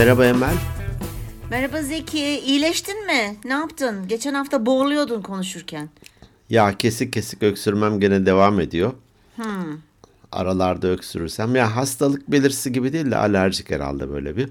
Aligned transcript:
Merhaba 0.00 0.26
Emel. 0.26 0.54
Merhaba 1.50 1.82
Zeki, 1.82 2.40
iyileştin 2.40 3.06
mi? 3.06 3.36
Ne 3.44 3.52
yaptın? 3.52 4.08
Geçen 4.08 4.34
hafta 4.34 4.66
boğuluyordun 4.66 5.22
konuşurken. 5.22 5.88
Ya 6.50 6.78
kesik 6.78 7.12
kesik 7.12 7.42
öksürmem 7.42 8.00
gene 8.00 8.26
devam 8.26 8.60
ediyor. 8.60 8.92
Aralarda 10.32 10.88
öksürürsem. 10.88 11.56
Ya 11.56 11.76
hastalık 11.76 12.30
belirtisi 12.30 12.72
gibi 12.72 12.92
değil 12.92 13.10
de 13.10 13.16
alerjik 13.16 13.70
herhalde 13.70 14.10
böyle 14.10 14.36
bir. 14.36 14.48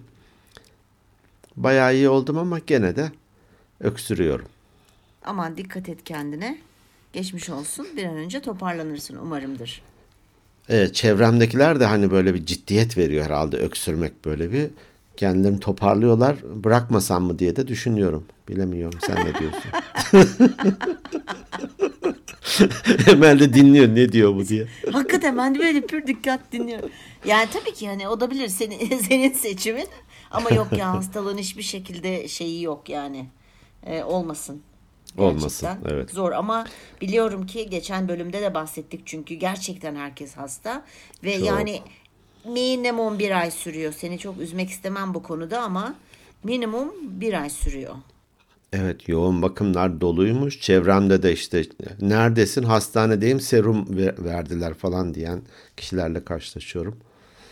Bayağı 1.55 1.95
iyi 1.95 2.09
oldum 2.09 2.38
ama 2.38 2.59
gene 2.59 2.95
de 2.95 3.12
öksürüyorum. 3.80 4.48
Aman 5.26 5.58
dikkat 5.58 5.90
et 5.90 6.04
kendine. 6.04 6.58
Geçmiş 7.13 7.50
olsun. 7.50 7.88
Bir 7.98 8.05
an 8.05 8.16
önce 8.16 8.40
toparlanırsın 8.40 9.16
umarımdır. 9.16 9.81
Evet, 10.70 10.95
çevremdekiler 10.95 11.80
de 11.80 11.86
hani 11.86 12.12
böyle 12.12 12.34
bir 12.34 12.45
ciddiyet 12.45 12.98
veriyor 12.98 13.26
herhalde 13.26 13.58
öksürmek 13.58 14.26
böyle 14.26 14.52
bir. 14.52 14.70
Kendilerini 15.20 15.59
toparlıyorlar. 15.59 16.36
Bırakmasam 16.64 17.23
mı 17.23 17.40
diye 17.40 17.55
de 17.55 17.68
düşünüyorum. 17.68 18.26
Bilemiyorum. 18.48 19.00
Sen 19.08 19.26
ne 19.26 19.34
diyorsun? 19.40 19.72
Emel 23.12 23.40
de 23.40 23.54
dinliyor 23.54 23.88
ne 23.88 24.12
diyor 24.12 24.36
bu 24.36 24.48
diye. 24.48 24.68
Hakikaten 24.91 25.38
ben 25.38 25.55
de 25.55 25.60
böyle 25.60 25.82
pür 25.82 26.08
dikkat 26.08 26.52
dinliyorum. 26.52 26.90
Yani 27.26 27.50
tabii 27.54 27.74
ki 27.74 27.88
hani 27.88 28.08
o 28.08 28.20
da 28.20 28.32
bilir 28.32 28.48
senin, 28.48 28.98
senin 29.10 29.34
seçimin. 29.34 29.88
Ama 30.32 30.50
yok 30.50 30.68
ya 30.77 30.94
hastalığın 30.94 31.38
hiçbir 31.38 31.63
şekilde 31.63 32.27
şeyi 32.27 32.63
yok 32.63 32.90
yani. 32.90 33.30
Ee, 33.86 34.04
olmasın. 34.04 34.62
Olmasın, 35.18 35.68
Gerçekten 35.68 35.96
evet. 35.96 36.12
Zor 36.12 36.32
ama 36.32 36.66
biliyorum 37.02 37.46
ki 37.46 37.70
geçen 37.70 38.08
bölümde 38.08 38.41
de 38.41 38.54
bahsettik 38.54 39.02
çünkü 39.05 39.36
gerçekten 39.36 39.96
herkes 39.96 40.38
hasta 40.38 40.86
ve 41.24 41.38
Çok. 41.38 41.48
yani 41.48 41.82
minimum 42.45 43.20
bir 43.20 43.40
ay 43.40 43.51
sürüyor. 43.51 43.93
Seni 43.98 44.20
çok 44.20 44.37
üzmek 44.41 44.70
istemem 44.70 45.13
bu 45.13 45.23
konuda 45.23 45.62
ama 45.62 45.95
minimum 46.43 46.93
bir 47.01 47.34
ay 47.41 47.49
sürüyor. 47.49 47.96
Evet 48.73 49.09
yoğun 49.09 49.41
bakımlar 49.41 50.01
doluymuş. 50.01 50.62
Çevremde 50.62 51.23
de 51.23 51.34
işte 51.34 51.63
neredesin 52.01 52.63
hastanedeyim 52.63 53.40
serum 53.40 53.98
ver- 53.98 54.23
verdiler 54.26 54.73
falan 54.73 55.13
diyen 55.13 55.41
kişilerle 55.77 56.23
karşılaşıyorum. 56.23 56.98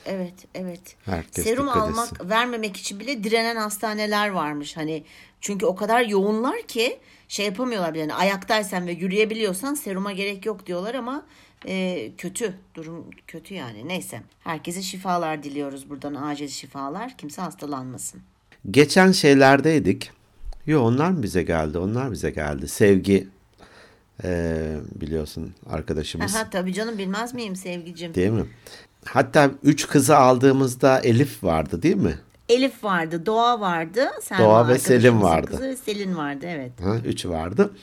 Evet, 0.05 0.33
evet. 0.55 0.79
Herkes 1.05 1.43
Serum 1.43 1.69
almak, 1.69 2.11
etsin. 2.11 2.29
vermemek 2.29 2.77
için 2.77 2.99
bile 2.99 3.23
direnen 3.23 3.55
hastaneler 3.55 4.29
varmış. 4.29 4.77
Hani 4.77 5.03
çünkü 5.41 5.65
o 5.65 5.75
kadar 5.75 6.01
yoğunlar 6.05 6.61
ki 6.61 6.97
şey 7.27 7.45
yapamıyorlar 7.45 7.93
bile. 7.93 7.99
Yani 8.01 8.13
ayaktaysan 8.13 8.87
ve 8.87 8.91
yürüyebiliyorsan 8.91 9.73
seruma 9.73 10.11
gerek 10.11 10.45
yok 10.45 10.65
diyorlar 10.65 10.95
ama 10.95 11.25
e, 11.65 12.09
kötü. 12.17 12.53
Durum 12.75 13.05
kötü 13.27 13.53
yani. 13.53 13.87
Neyse. 13.87 14.21
Herkese 14.43 14.81
şifalar 14.81 15.43
diliyoruz 15.43 15.89
buradan. 15.89 16.15
Acil 16.15 16.47
şifalar. 16.47 17.17
Kimse 17.17 17.41
hastalanmasın. 17.41 18.21
Geçen 18.71 19.11
şeylerdeydik. 19.11 20.11
Yo 20.65 20.81
onlar 20.83 21.09
mı 21.09 21.23
bize 21.23 21.43
geldi? 21.43 21.77
Onlar 21.77 22.11
bize 22.11 22.31
geldi. 22.31 22.67
Sevgi 22.67 23.27
eee, 24.23 24.77
biliyorsun 24.95 25.53
arkadaşımız 25.69 26.35
Aha, 26.35 26.49
tabii 26.49 26.73
canım 26.73 26.97
bilmez 26.97 27.33
miyim 27.33 27.55
sevgicim? 27.55 28.13
değil 28.15 28.29
mi? 28.29 28.45
Hatta 29.05 29.51
üç 29.63 29.87
kızı 29.87 30.17
aldığımızda 30.17 30.99
Elif 30.99 31.43
vardı 31.43 31.81
değil 31.81 31.95
mi? 31.95 32.17
Elif 32.49 32.83
vardı, 32.83 33.25
Doğa 33.25 33.59
vardı. 33.59 34.09
Selma 34.21 34.43
Doğa 34.45 34.67
ve 34.67 34.79
Selin 34.79 34.95
arkadaşımızın 34.97 35.21
vardı. 35.27 35.47
Kızı 35.51 35.63
ve 35.63 35.75
Selin 35.75 36.17
vardı 36.17 36.45
evet. 36.49 36.71
Ha, 36.83 36.95
üç 37.05 37.25
vardı. 37.25 37.73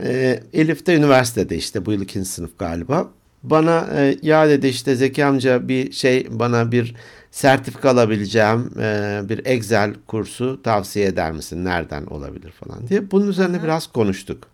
Ee, 0.00 0.40
Elif 0.52 0.86
de 0.86 0.94
üniversitede 0.94 1.56
işte 1.56 1.86
bu 1.86 1.92
yıl 1.92 2.00
ikinci 2.02 2.28
sınıf 2.28 2.58
galiba. 2.58 3.10
Bana 3.42 3.88
e, 3.94 4.18
ya 4.22 4.48
dedi 4.48 4.66
işte 4.66 4.94
Zeki 4.96 5.24
amca 5.24 5.68
bir 5.68 5.92
şey 5.92 6.26
bana 6.30 6.72
bir 6.72 6.94
sertifika 7.30 7.90
alabileceğim 7.90 8.70
e, 8.80 9.20
bir 9.28 9.46
Excel 9.46 9.94
kursu 10.06 10.62
tavsiye 10.62 11.06
eder 11.06 11.32
misin? 11.32 11.64
Nereden 11.64 12.06
olabilir 12.06 12.50
falan 12.50 12.88
diye. 12.88 13.10
Bunun 13.10 13.28
üzerine 13.28 13.62
biraz 13.62 13.86
konuştuk. 13.86 14.48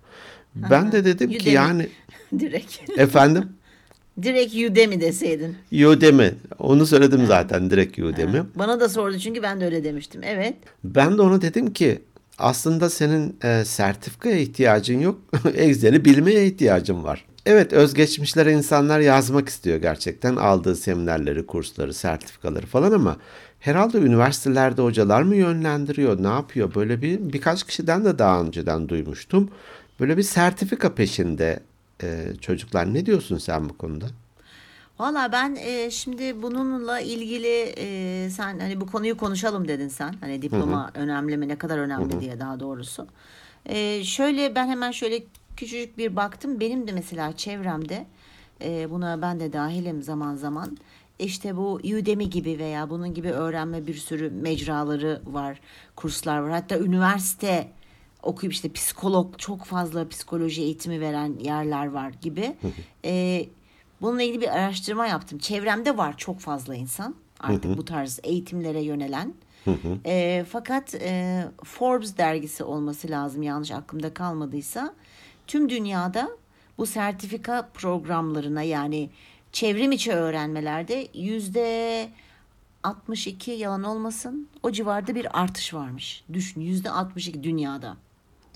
Ben 0.55 0.93
de 0.93 1.05
dedim 1.05 1.31
ki 1.31 1.37
Udemy. 1.39 1.55
yani 1.55 1.89
Direkt. 2.39 2.99
efendim 2.99 3.45
Direkt 4.23 4.55
Udemy 4.55 5.01
deseydin. 5.01 5.57
Udemy 5.73 6.31
onu 6.59 6.87
söyledim 6.87 7.27
zaten 7.27 7.71
direkt 7.71 7.99
Udemy. 7.99 8.43
Bana 8.55 8.81
da 8.81 8.89
sordu 8.89 9.19
çünkü 9.19 9.43
ben 9.43 9.61
de 9.61 9.65
öyle 9.65 9.85
demiştim. 9.85 10.21
Evet. 10.25 10.55
Ben 10.85 11.19
de 11.19 11.23
ona 11.23 11.43
dedim 11.43 11.73
ki 11.73 12.03
aslında 12.39 12.91
senin 12.91 13.37
e, 13.45 13.65
sertifikaya 13.65 14.39
ihtiyacın 14.39 15.01
yok. 15.01 15.19
Excel'i 15.55 16.05
bilmeye 16.05 16.47
ihtiyacın 16.47 17.05
var. 17.05 17.25
Evet 17.47 17.73
özgeçmişlere 17.73 18.53
insanlar 18.53 19.01
yazmak 19.01 19.49
istiyor 19.49 19.77
gerçekten. 19.77 20.37
Aldığı 20.37 20.77
seminerleri, 20.77 21.47
kursları, 21.47 21.95
sertifikaları 21.95 22.67
falan 22.67 22.93
ama 22.93 23.17
herhalde 23.61 23.99
üniversitelerde 23.99 24.83
hocalar 24.83 25.23
mı 25.23 25.37
yönlendiriyor, 25.37 26.23
ne 26.23 26.29
yapıyor? 26.29 26.75
Böyle 26.75 27.03
bir 27.03 27.33
birkaç 27.33 27.67
kişiden 27.67 28.05
de 28.05 28.19
daha 28.19 28.41
önceden 28.41 28.89
duymuştum. 28.89 29.51
Böyle 30.01 30.17
bir 30.17 30.23
sertifika 30.23 30.95
peşinde 30.95 31.61
e, 32.03 32.27
çocuklar. 32.41 32.95
Ne 32.95 33.07
diyorsun 33.07 33.39
sen 33.39 33.69
bu 33.69 33.79
konuda? 33.79 34.07
Valla 34.99 35.33
ben 35.33 35.57
e, 35.61 35.91
şimdi 35.91 36.43
bununla 36.43 37.01
ilgili 37.01 37.75
e, 37.79 38.31
sen 38.31 38.59
hani 38.59 38.81
bu 38.81 38.87
konuyu 38.87 39.17
konuşalım 39.17 39.69
dedin 39.69 39.89
sen. 39.89 40.15
Hani 40.21 40.43
diploma 40.43 40.91
önemli 40.95 41.37
mi 41.37 41.49
ne 41.49 41.59
kadar 41.59 41.79
önemli 41.79 42.21
diye 42.21 42.41
daha 42.41 42.61
doğrusu. 42.61 43.07
E, 43.67 44.05
şöyle 44.05 44.55
ben 44.55 44.69
hemen 44.69 44.91
şöyle 44.91 45.23
küçücük 45.57 45.99
bir 45.99 46.17
baktım. 46.17 46.61
Benim 46.61 46.89
de 46.89 46.93
mesela 46.93 47.37
çevremde 47.37 48.07
e, 48.65 48.91
buna 48.91 49.23
ben 49.23 49.41
de 49.41 49.53
dahilim 49.53 50.03
zaman 50.03 50.37
zaman. 50.37 50.79
İşte 51.19 51.57
bu 51.57 51.73
Udemy 51.73 52.31
gibi 52.31 52.59
veya 52.59 52.91
bunun 52.91 53.15
gibi 53.15 53.31
öğrenme 53.31 53.87
bir 53.87 53.95
sürü 53.95 54.31
mecraları 54.31 55.23
var, 55.27 55.61
kurslar 55.97 56.39
var. 56.39 56.51
Hatta 56.51 56.79
üniversite 56.79 57.69
okuyup 58.23 58.53
işte 58.53 58.73
psikolog 58.73 59.39
çok 59.39 59.65
fazla 59.65 60.09
psikoloji 60.09 60.63
eğitimi 60.63 61.01
veren 61.01 61.39
yerler 61.41 61.87
var 61.87 62.13
gibi. 62.23 62.57
E, 63.05 63.45
bununla 64.01 64.23
ilgili 64.23 64.41
bir 64.41 64.49
araştırma 64.49 65.07
yaptım. 65.07 65.39
Çevremde 65.39 65.97
var 65.97 66.17
çok 66.17 66.41
fazla 66.41 66.75
insan 66.75 67.15
artık 67.41 67.77
bu 67.77 67.85
tarz 67.85 68.21
eğitimlere 68.23 68.83
yönelen. 68.83 69.35
E, 70.07 70.45
fakat 70.51 70.95
e, 70.95 71.45
Forbes 71.65 72.17
dergisi 72.17 72.65
olması 72.65 73.11
lazım 73.11 73.43
yanlış 73.43 73.71
aklımda 73.71 74.15
kalmadıysa. 74.15 74.95
Tüm 75.47 75.69
dünyada 75.69 76.31
bu 76.79 76.87
sertifika 76.87 77.69
programlarına 77.75 78.63
yani 78.63 79.11
çevrim 79.53 79.93
içi 79.93 80.13
öğrenmelerde 80.13 81.09
yüzde 81.15 82.09
62 82.83 83.51
yalan 83.51 83.85
olmasın 83.85 84.49
o 84.63 84.71
civarda 84.71 85.15
bir 85.15 85.41
artış 85.43 85.75
varmış. 85.75 86.25
Düşün 86.33 86.61
yüzde 86.61 86.91
62 86.91 87.43
dünyada. 87.43 87.97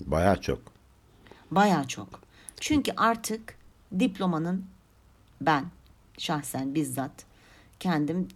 Bayağı 0.05 0.41
çok. 0.41 0.59
Baya 1.51 1.87
çok. 1.87 2.07
Çünkü 2.59 2.91
artık 2.97 3.57
diplomanın 3.99 4.65
ben 5.45 5.65
şahsen 6.17 6.75
bizzat 6.75 7.11
kendim 7.79 8.27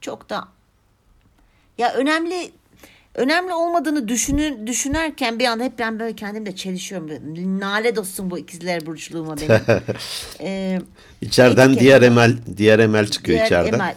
çok 0.00 0.30
da 0.30 0.48
ya 1.78 1.92
önemli 1.94 2.50
önemli 3.14 3.52
olmadığını 3.54 4.08
düşünür, 4.08 4.66
düşünürken 4.66 5.38
bir 5.38 5.44
anda 5.44 5.64
hep 5.64 5.78
ben 5.78 5.98
böyle 6.00 6.16
kendimle 6.16 6.56
çelişiyorum. 6.56 7.10
Nalet 7.60 7.98
olsun 7.98 8.30
bu 8.30 8.38
ikizler 8.38 8.86
burçluğuma 8.86 9.36
benim. 9.36 9.60
Ee, 10.40 10.80
İçeriden 11.20 11.68
etiket- 11.70 11.80
diğer 11.80 12.02
emel 12.02 12.36
diğer 12.56 12.78
emel 12.78 13.06
çıkıyor 13.08 13.38
Diğer 13.38 13.46
içeriden. 13.46 13.72
Emel. 13.72 13.94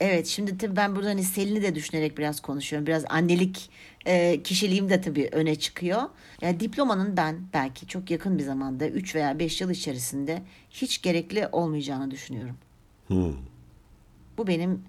Evet 0.00 0.26
şimdi 0.26 0.58
tabii 0.58 0.76
ben 0.76 0.96
burada 0.96 1.08
hani 1.08 1.22
Selin'i 1.24 1.62
de 1.62 1.74
düşünerek 1.74 2.18
biraz 2.18 2.40
konuşuyorum. 2.40 2.86
Biraz 2.86 3.04
annelik 3.08 3.70
e, 4.06 4.42
kişiliğim 4.42 4.90
de 4.90 5.00
tabii 5.00 5.28
öne 5.32 5.56
çıkıyor. 5.56 6.02
Yani 6.40 6.60
diplomanın 6.60 7.16
ben 7.16 7.40
belki 7.52 7.86
çok 7.86 8.10
yakın 8.10 8.38
bir 8.38 8.42
zamanda 8.42 8.88
3 8.88 9.14
veya 9.14 9.38
5 9.38 9.60
yıl 9.60 9.70
içerisinde 9.70 10.42
hiç 10.70 11.02
gerekli 11.02 11.48
olmayacağını 11.52 12.10
düşünüyorum. 12.10 12.56
Bu 14.38 14.46
benim 14.46 14.82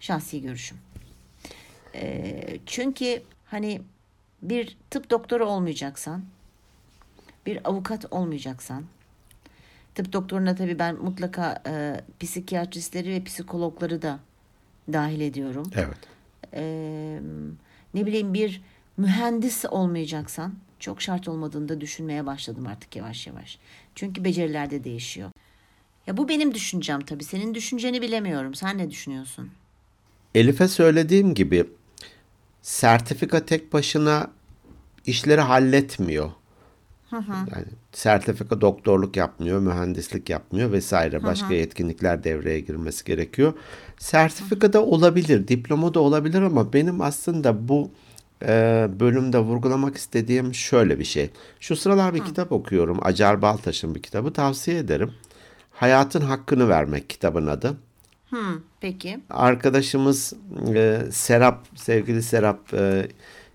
şahsi 0.00 0.42
görüşüm. 0.42 0.78
E, 1.94 2.42
çünkü 2.66 3.22
hani 3.46 3.80
bir 4.42 4.76
tıp 4.90 5.10
doktoru 5.10 5.46
olmayacaksan, 5.46 6.24
bir 7.46 7.68
avukat 7.68 8.12
olmayacaksan, 8.12 8.84
Tıp 9.98 10.12
doktoruna 10.12 10.54
tabii 10.54 10.78
ben 10.78 10.96
mutlaka 10.96 11.62
e, 11.66 12.00
psikiyatristleri 12.20 13.10
ve 13.10 13.24
psikologları 13.24 14.02
da 14.02 14.18
dahil 14.92 15.20
ediyorum. 15.20 15.70
Evet. 15.74 15.98
E, 16.54 17.20
ne 17.98 18.06
bileyim 18.06 18.34
bir 18.34 18.62
mühendis 18.96 19.64
olmayacaksan 19.64 20.54
çok 20.78 21.02
şart 21.02 21.28
olmadığını 21.28 21.68
da 21.68 21.80
düşünmeye 21.80 22.26
başladım 22.26 22.66
artık 22.66 22.96
yavaş 22.96 23.26
yavaş. 23.26 23.58
Çünkü 23.94 24.24
beceriler 24.24 24.70
de 24.70 24.84
değişiyor. 24.84 25.30
Ya 26.06 26.16
bu 26.16 26.28
benim 26.28 26.54
düşüncem 26.54 27.00
tabii. 27.00 27.24
Senin 27.24 27.54
düşünceni 27.54 28.02
bilemiyorum. 28.02 28.54
Sen 28.54 28.78
ne 28.78 28.90
düşünüyorsun? 28.90 29.50
Elif'e 30.34 30.68
söylediğim 30.68 31.34
gibi 31.34 31.66
sertifika 32.62 33.46
tek 33.46 33.72
başına 33.72 34.30
işleri 35.06 35.40
halletmiyor. 35.40 36.30
Yani 37.28 37.66
sertifika 37.92 38.60
doktorluk 38.60 39.16
yapmıyor, 39.16 39.60
mühendislik 39.60 40.30
yapmıyor 40.30 40.72
vesaire. 40.72 41.24
Başka 41.24 41.54
yetkinlikler 41.54 42.24
devreye 42.24 42.60
girmesi 42.60 43.04
gerekiyor. 43.04 43.54
Sertifika 43.98 44.72
da 44.72 44.84
olabilir, 44.84 45.48
diploma 45.48 45.94
da 45.94 46.00
olabilir 46.00 46.42
ama 46.42 46.72
benim 46.72 47.00
aslında 47.00 47.68
bu 47.68 47.90
e, 48.42 48.88
bölümde 49.00 49.38
vurgulamak 49.38 49.96
istediğim 49.96 50.54
şöyle 50.54 50.98
bir 50.98 51.04
şey. 51.04 51.30
Şu 51.60 51.76
sıralar 51.76 52.14
bir 52.14 52.24
kitap 52.24 52.52
okuyorum. 52.52 52.98
Acar 53.02 53.42
Baltaş'ın 53.42 53.94
bir 53.94 54.02
kitabı 54.02 54.32
tavsiye 54.32 54.78
ederim. 54.78 55.12
Hayatın 55.72 56.20
Hakkını 56.20 56.68
Vermek 56.68 57.10
kitabın 57.10 57.46
adı. 57.46 57.76
Hmm, 58.30 58.60
peki. 58.80 59.20
Arkadaşımız 59.30 60.32
e, 60.74 61.02
Serap, 61.10 61.66
sevgili 61.74 62.22
Serap 62.22 62.74
e, 62.74 63.08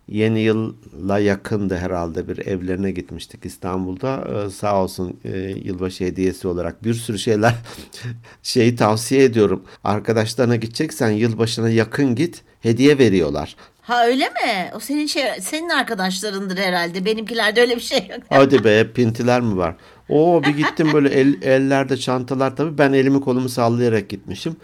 yeni 0.07 0.39
yılla 0.39 1.19
yakındı 1.19 1.77
herhalde 1.77 2.27
bir 2.27 2.47
evlerine 2.47 2.91
gitmiştik 2.91 3.45
İstanbul'da. 3.45 4.27
E, 4.45 4.49
sağ 4.49 4.83
olsun 4.83 5.19
e, 5.23 5.37
yılbaşı 5.39 6.03
hediyesi 6.03 6.47
olarak 6.47 6.83
bir 6.83 6.93
sürü 6.93 7.19
şeyler 7.19 7.53
şeyi 8.43 8.75
tavsiye 8.75 9.23
ediyorum. 9.23 9.63
Arkadaşlarına 9.83 10.55
gideceksen 10.55 11.09
yılbaşına 11.09 11.69
yakın 11.69 12.15
git 12.15 12.41
hediye 12.61 12.97
veriyorlar. 12.97 13.55
Ha 13.81 14.05
öyle 14.07 14.29
mi? 14.29 14.71
O 14.75 14.79
senin 14.79 15.07
şey 15.07 15.23
senin 15.41 15.69
arkadaşlarındır 15.69 16.57
herhalde. 16.57 17.05
Benimkilerde 17.05 17.61
öyle 17.61 17.75
bir 17.75 17.81
şey 17.81 17.97
yok. 17.97 18.19
Hadi 18.29 18.63
be 18.63 18.91
pintiler 18.93 19.41
mi 19.41 19.57
var? 19.57 19.75
Oo 20.09 20.43
bir 20.43 20.57
gittim 20.57 20.93
böyle 20.93 21.09
el, 21.19 21.41
ellerde 21.41 21.97
çantalar 21.97 22.55
tabii 22.55 22.77
ben 22.77 22.93
elimi 22.93 23.21
kolumu 23.21 23.49
sallayarak 23.49 24.09
gitmişim. 24.09 24.55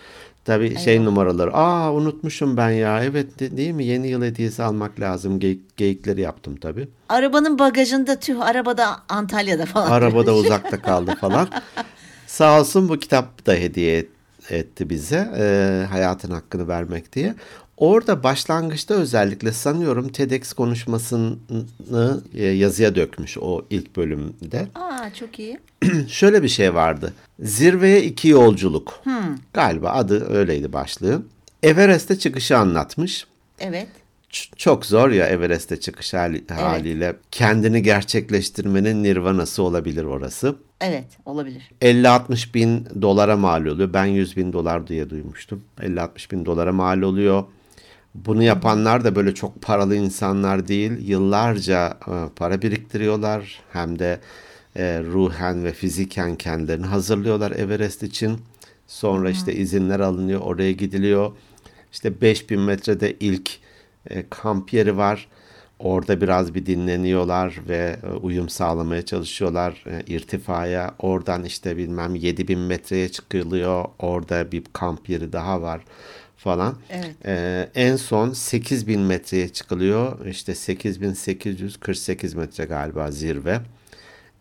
Tabii 0.45 0.77
şey 0.79 1.05
numaraları. 1.05 1.53
Aa 1.53 1.93
unutmuşum 1.93 2.57
ben 2.57 2.69
ya. 2.69 3.03
Evet 3.03 3.39
de- 3.39 3.57
değil 3.57 3.71
mi? 3.71 3.85
Yeni 3.85 4.07
yıl 4.07 4.23
hediyesi 4.23 4.63
almak 4.63 4.99
lazım. 4.99 5.39
Geyik, 5.39 5.77
geyikleri 5.77 6.21
yaptım 6.21 6.55
tabii. 6.55 6.87
Arabanın 7.09 7.59
bagajında 7.59 8.19
tüh 8.19 8.41
arabada 8.41 8.85
Antalya'da 9.09 9.65
falan. 9.65 9.91
Arabada 9.91 10.35
uzakta 10.35 10.81
kaldı 10.81 11.15
falan. 11.21 11.47
Sağ 12.27 12.59
olsun 12.59 12.89
bu 12.89 12.99
kitap 12.99 13.45
da 13.45 13.53
hediye 13.53 13.97
et- 13.97 14.09
etti 14.49 14.89
bize. 14.89 15.29
e, 15.37 15.85
hayatın 15.89 16.31
hakkını 16.31 16.67
vermek 16.67 17.13
diye. 17.13 17.35
Orada 17.77 18.23
başlangıçta 18.23 18.93
özellikle 18.93 19.51
sanıyorum 19.51 20.07
TEDx 20.09 20.53
konuşmasını 20.53 21.35
e, 22.33 22.43
yazıya 22.45 22.95
dökmüş 22.95 23.37
o 23.41 23.65
ilk 23.69 23.95
bölümde. 23.97 24.67
Aa 24.75 24.88
çok 25.13 25.39
iyi. 25.39 25.59
Şöyle 26.07 26.43
bir 26.43 26.47
şey 26.47 26.73
vardı. 26.73 27.13
Zirveye 27.39 28.03
iki 28.03 28.27
yolculuk. 28.27 29.01
Galiba 29.53 29.89
adı 29.91 30.33
öyleydi 30.33 30.73
başlığı. 30.73 31.21
Everest'e 31.63 32.19
çıkışı 32.19 32.57
anlatmış. 32.57 33.27
Evet. 33.59 33.87
Ç- 34.31 34.55
çok 34.57 34.85
zor 34.85 35.09
ya 35.09 35.27
Everest'e 35.27 35.79
çıkış 35.79 36.13
hali- 36.13 36.53
haliyle. 36.53 37.15
Kendini 37.31 37.81
gerçekleştirmenin 37.83 39.03
nirvanası 39.03 39.63
olabilir 39.63 40.03
orası. 40.03 40.55
Evet 40.81 41.05
olabilir. 41.25 41.69
50-60 41.81 42.53
bin 42.53 42.87
dolara 43.01 43.37
mal 43.37 43.65
oluyor. 43.65 43.93
Ben 43.93 44.05
100 44.05 44.37
bin 44.37 44.53
dolar 44.53 44.87
diye 44.87 45.09
duymuştum. 45.09 45.63
50-60 45.81 46.31
bin 46.31 46.45
dolara 46.45 46.71
mal 46.73 47.01
oluyor. 47.01 47.43
Bunu 48.15 48.43
yapanlar 48.43 49.03
da 49.03 49.15
böyle 49.15 49.33
çok 49.35 49.61
paralı 49.61 49.95
insanlar 49.95 50.67
değil. 50.67 50.91
Yıllarca 51.09 51.97
e, 52.07 52.13
para 52.35 52.61
biriktiriyorlar. 52.61 53.59
Hem 53.73 53.99
de 53.99 54.19
e, 54.75 55.03
ruhen 55.03 55.63
ve 55.63 55.73
fiziken 55.73 56.35
kendilerini 56.35 56.85
hazırlıyorlar 56.85 57.51
Everest 57.51 58.03
için. 58.03 58.41
Sonra 58.87 59.29
işte 59.29 59.53
izinler 59.53 59.99
alınıyor. 59.99 60.41
Oraya 60.41 60.71
gidiliyor. 60.71 61.31
İşte 61.91 62.21
5000 62.21 62.59
metrede 62.59 63.15
ilk 63.19 63.49
e, 64.09 64.29
kamp 64.29 64.73
yeri 64.73 64.97
var. 64.97 65.27
Orada 65.79 66.21
biraz 66.21 66.55
bir 66.55 66.65
dinleniyorlar 66.65 67.59
ve 67.67 67.99
e, 68.03 68.07
uyum 68.07 68.49
sağlamaya 68.49 69.05
çalışıyorlar 69.05 69.83
e, 69.87 70.03
irtifaya. 70.13 70.95
Oradan 70.99 71.43
işte 71.43 71.77
bilmem 71.77 72.15
7000 72.15 72.59
metreye 72.59 73.09
çıkılıyor. 73.09 73.85
Orada 73.99 74.51
bir 74.51 74.63
kamp 74.73 75.09
yeri 75.09 75.33
daha 75.33 75.61
var 75.61 75.81
falan. 76.37 76.75
Evet. 76.89 77.15
E, 77.25 77.69
en 77.75 77.95
son 77.95 78.33
8000 78.33 79.01
metreye 79.01 79.49
çıkılıyor. 79.49 80.25
İşte 80.25 80.55
8848 80.55 82.33
metre 82.33 82.65
galiba 82.65 83.11
zirve. 83.11 83.59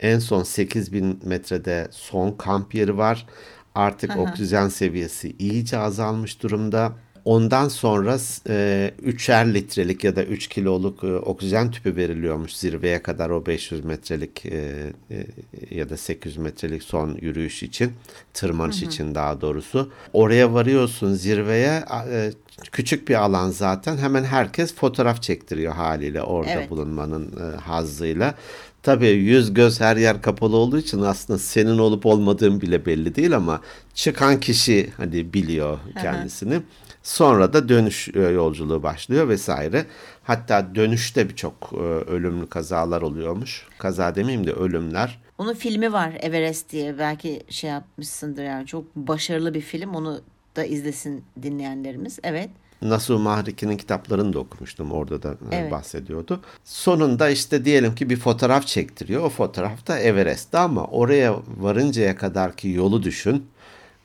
En 0.01 0.19
son 0.19 0.43
8000 0.43 1.21
metrede 1.25 1.89
son 1.91 2.33
kamp 2.33 2.75
yeri 2.75 2.97
var. 2.99 3.27
Artık 3.75 4.17
oksijen 4.17 4.69
seviyesi 4.69 5.37
iyice 5.39 5.79
azalmış 5.79 6.43
durumda. 6.43 6.93
Ondan 7.25 7.69
sonra 7.69 8.19
e, 8.49 8.91
üçer 9.03 9.55
litrelik 9.55 10.05
ya 10.05 10.17
da 10.17 10.25
3 10.25 10.47
kiloluk 10.47 11.05
e, 11.05 11.07
oksijen 11.07 11.71
tüpü 11.71 11.97
veriliyormuş 11.97 12.57
zirveye 12.57 13.03
kadar 13.03 13.31
o 13.31 13.47
500 13.47 13.85
metrelik 13.85 14.47
e, 14.47 14.93
e, 15.11 15.27
ya 15.71 15.89
da 15.91 15.97
800 15.97 16.37
metrelik 16.37 16.83
son 16.83 17.19
yürüyüş 17.21 17.63
için, 17.63 17.93
tırmanış 18.35 18.83
için 18.83 19.15
daha 19.15 19.41
doğrusu. 19.41 19.93
Oraya 20.13 20.55
varıyorsun 20.55 21.15
zirveye 21.15 21.85
e, 22.11 22.33
küçük 22.73 23.09
bir 23.09 23.15
alan 23.15 23.51
zaten 23.51 23.97
hemen 23.97 24.25
herkes 24.25 24.75
fotoğraf 24.75 25.23
çektiriyor 25.23 25.73
haliyle 25.73 26.23
orada 26.23 26.51
Evet. 26.51 26.71
bulunmanın 26.71 27.33
e, 27.37 27.57
hazzıyla. 27.57 28.35
Tabii 28.83 29.09
yüz 29.09 29.55
göz 29.55 29.81
her 29.81 29.97
yer 29.97 30.23
kapalı 30.23 30.57
olduğu 30.57 30.79
için 30.79 31.03
aslında 31.03 31.39
senin 31.39 31.79
olup 31.79 32.07
olmadığın 32.07 32.61
bile 32.61 32.87
belli 32.87 33.15
değil 33.15 33.37
ama 33.37 33.61
çıkan 33.95 34.41
kişi 34.41 34.91
hani 34.97 35.33
biliyor 35.33 35.79
kendisini. 36.03 36.61
Sonra 37.03 37.53
da 37.53 37.69
dönüş 37.69 38.09
e, 38.15 38.21
yolculuğu 38.21 38.83
başlıyor 38.83 39.29
vesaire. 39.29 39.87
Hatta 40.23 40.75
dönüşte 40.75 41.29
birçok 41.29 41.71
e, 41.73 41.77
ölümlü 42.11 42.47
kazalar 42.47 43.03
oluyormuş. 43.03 43.67
Kaza 43.79 44.15
demeyeyim 44.15 44.47
de 44.47 44.53
ölümler. 44.53 45.19
Onun 45.39 45.55
filmi 45.55 45.93
var 45.93 46.13
Everest 46.21 46.73
diye. 46.73 46.99
Belki 46.99 47.43
şey 47.49 47.71
yapmışsındır 47.71 48.45
yani. 48.45 48.67
Çok 48.67 48.97
başarılı 48.97 49.55
bir 49.55 49.61
film. 49.61 49.95
Onu 49.95 50.21
da 50.57 50.65
izlesin 50.65 51.25
dinleyenlerimiz. 51.43 52.19
Evet. 52.23 52.51
Nasuh 52.83 53.21
Mahriki'nin 53.21 53.77
kitaplarını 53.77 54.33
da 54.33 54.39
okumuştum. 54.39 54.93
Orada 54.93 55.23
da 55.23 55.31
e, 55.31 55.57
Evet. 55.57 55.73
bahsediyordu. 55.73 56.41
Sonunda 56.65 57.31
işte 57.31 57.65
diyelim 57.65 57.95
ki 57.95 58.11
bir 58.11 58.17
fotoğraf 58.17 58.67
çektiriyor. 58.67 59.23
O 59.23 59.29
fotoğraf 59.29 59.87
da 59.87 59.99
Everest'te 59.99 60.59
ama 60.59 60.85
oraya 60.85 61.37
varıncaya 61.59 62.17
kadar 62.17 62.57
ki 62.57 62.69
yolu 62.69 63.03
düşün. 63.03 63.47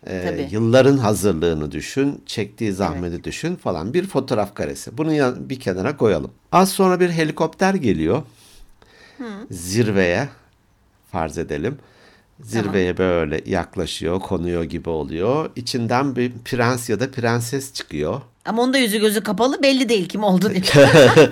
E, 0.08 0.48
yılların 0.52 0.98
hazırlığını 0.98 1.72
düşün. 1.72 2.22
Çektiği 2.26 2.74
zahmeti 2.74 3.24
düşün 3.24 3.56
falan. 3.56 3.94
Bir 3.94 4.08
fotoğraf 4.08 4.56
karesi. 4.56 4.98
Bunu 4.98 5.36
bir 5.50 5.60
kenara 5.60 5.98
koyalım. 5.98 6.32
Az 6.52 6.70
sonra 6.72 7.00
bir 7.00 7.10
helikopter 7.10 7.74
geliyor. 7.74 8.22
Zirveye 9.52 10.30
farz 11.12 11.38
edelim. 11.38 11.78
Zirveye 12.42 12.98
böyle 12.98 13.42
yaklaşıyor, 13.46 14.20
konuyor 14.20 14.64
gibi 14.64 14.90
oluyor. 14.90 15.50
İçinden 15.56 16.16
bir 16.16 16.32
prens 16.46 16.90
ya 16.90 17.00
da 17.00 17.12
prenses 17.12 17.74
çıkıyor. 17.74 18.22
Ama 18.46 18.62
onun 18.62 18.74
da 18.74 18.78
yüzü 18.78 19.00
gözü 19.00 19.24
kapalı 19.24 19.64
belli 19.64 19.90
değil 19.90 20.10
kim 20.10 20.24
oldu 20.24 20.50
diye. 20.50 20.62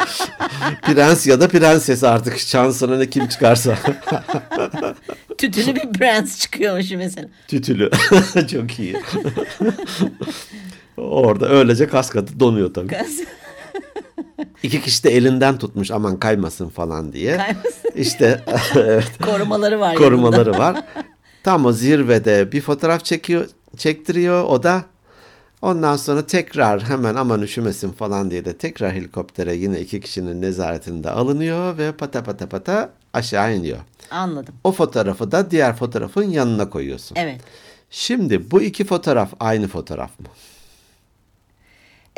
Prens 0.82 1.28
ya 1.28 1.42
da 1.42 1.48
prenses 1.48 2.04
artık 2.04 2.40
şansına 2.40 2.98
ne 2.98 3.10
kim 3.10 3.28
çıkarsa. 3.28 3.78
Tütülü 5.38 5.76
bir 5.76 5.94
prens 5.94 6.40
çıkıyormuş 6.40 6.92
mesela. 6.92 7.28
Tütülü. 7.48 7.90
Çok 8.52 8.80
iyi. 8.80 8.96
Orada 10.98 11.50
öylece 11.50 11.88
kaskatı 11.88 12.40
donuyor 12.40 12.74
tabii. 12.74 12.98
İki 14.64 14.82
kişi 14.82 15.04
de 15.04 15.10
elinden 15.10 15.58
tutmuş 15.58 15.92
aman 15.92 16.20
kaymasın 16.20 16.70
falan 16.70 17.14
diye. 17.14 17.38
Kaymasın. 17.38 17.92
İşte 17.96 18.42
evet, 18.76 19.12
Korumaları 19.26 19.80
var. 19.80 19.88
yanında. 19.94 20.04
korumaları 20.04 20.52
var. 20.52 20.84
Tam 21.44 21.66
o 21.66 21.72
zirvede 21.72 22.52
bir 22.52 22.62
fotoğraf 22.62 23.06
çekiyor, 23.06 23.46
çektiriyor 23.78 24.44
o 24.44 24.64
da. 24.64 24.84
Ondan 25.62 25.96
sonra 25.96 26.26
tekrar 26.26 26.84
hemen 26.90 27.16
aman 27.16 27.42
üşümesin 27.42 27.92
falan 27.92 28.32
diye 28.32 28.46
de 28.46 28.58
tekrar 28.58 28.94
helikoptere 28.94 29.56
yine 29.56 29.80
iki 29.80 30.02
kişinin 30.02 30.42
nezaretinde 30.42 31.10
alınıyor 31.10 31.78
ve 31.78 31.92
pata 31.92 32.24
pata 32.24 32.50
pata 32.50 32.90
aşağı 33.14 33.56
iniyor. 33.56 33.80
Anladım. 34.12 34.56
O 34.64 34.72
fotoğrafı 34.72 35.32
da 35.32 35.52
diğer 35.52 35.76
fotoğrafın 35.76 36.24
yanına 36.24 36.70
koyuyorsun. 36.70 37.16
Evet. 37.16 37.42
Şimdi 37.90 38.52
bu 38.52 38.62
iki 38.62 38.86
fotoğraf 38.86 39.34
aynı 39.40 39.68
fotoğraf 39.68 40.20
mı? 40.20 40.28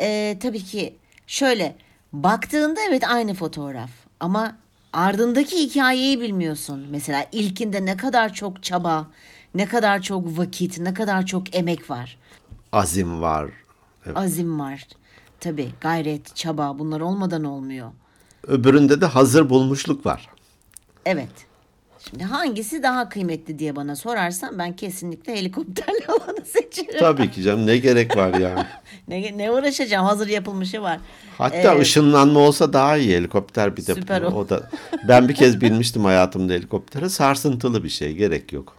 Ee, 0.00 0.38
tabii 0.42 0.64
ki 0.64 0.94
şöyle 1.26 1.76
baktığında 2.12 2.80
evet 2.88 3.04
aynı 3.08 3.34
fotoğraf 3.34 3.90
ama 4.20 4.56
ardındaki 4.92 5.56
hikayeyi 5.56 6.20
bilmiyorsun. 6.20 6.86
Mesela 6.90 7.26
ilkinde 7.32 7.84
ne 7.84 7.96
kadar 7.96 8.34
çok 8.34 8.62
çaba, 8.62 9.06
ne 9.54 9.66
kadar 9.66 10.02
çok 10.02 10.38
vakit, 10.38 10.78
ne 10.78 10.94
kadar 10.94 11.26
çok 11.26 11.56
emek 11.56 11.90
var. 11.90 12.18
Azim 12.74 13.22
var. 13.22 13.50
Azim 14.14 14.58
var. 14.60 14.86
Tabii 15.40 15.70
gayret, 15.80 16.36
çaba 16.36 16.78
bunlar 16.78 17.00
olmadan 17.00 17.44
olmuyor. 17.44 17.90
Öbüründe 18.46 19.00
de 19.00 19.06
hazır 19.06 19.50
bulmuşluk 19.50 20.06
var. 20.06 20.28
Evet. 21.06 21.28
Şimdi 22.10 22.24
hangisi 22.24 22.82
daha 22.82 23.08
kıymetli 23.08 23.58
diye 23.58 23.76
bana 23.76 23.96
sorarsan 23.96 24.58
ben 24.58 24.76
kesinlikle 24.76 25.36
helikopterli 25.36 26.04
olanı 26.08 26.44
seçerim. 26.46 26.98
Tabii 27.00 27.30
ki 27.30 27.42
canım 27.42 27.66
ne 27.66 27.78
gerek 27.78 28.16
var 28.16 28.34
yani. 28.34 28.66
Ne, 29.08 29.38
ne 29.38 29.50
uğraşacağım 29.50 30.06
hazır 30.06 30.28
yapılmışı 30.28 30.82
var. 30.82 31.00
Hatta 31.38 31.74
Ee, 31.74 31.80
ışınlanma 31.80 32.40
olsa 32.40 32.72
daha 32.72 32.96
iyi 32.96 33.16
helikopter 33.16 33.76
bir 33.76 33.86
de. 33.86 33.94
Süper 33.94 34.22
o. 34.22 34.26
o 34.26 34.48
da 34.48 34.70
ben 35.08 35.28
bir 35.28 35.34
kez 35.34 35.60
binmiştim 35.60 36.04
hayatımda 36.04 36.52
helikoptere. 36.52 37.08
Sarsıntılı 37.08 37.84
bir 37.84 37.88
şey, 37.88 38.12
gerek 38.14 38.52
yok. 38.52 38.76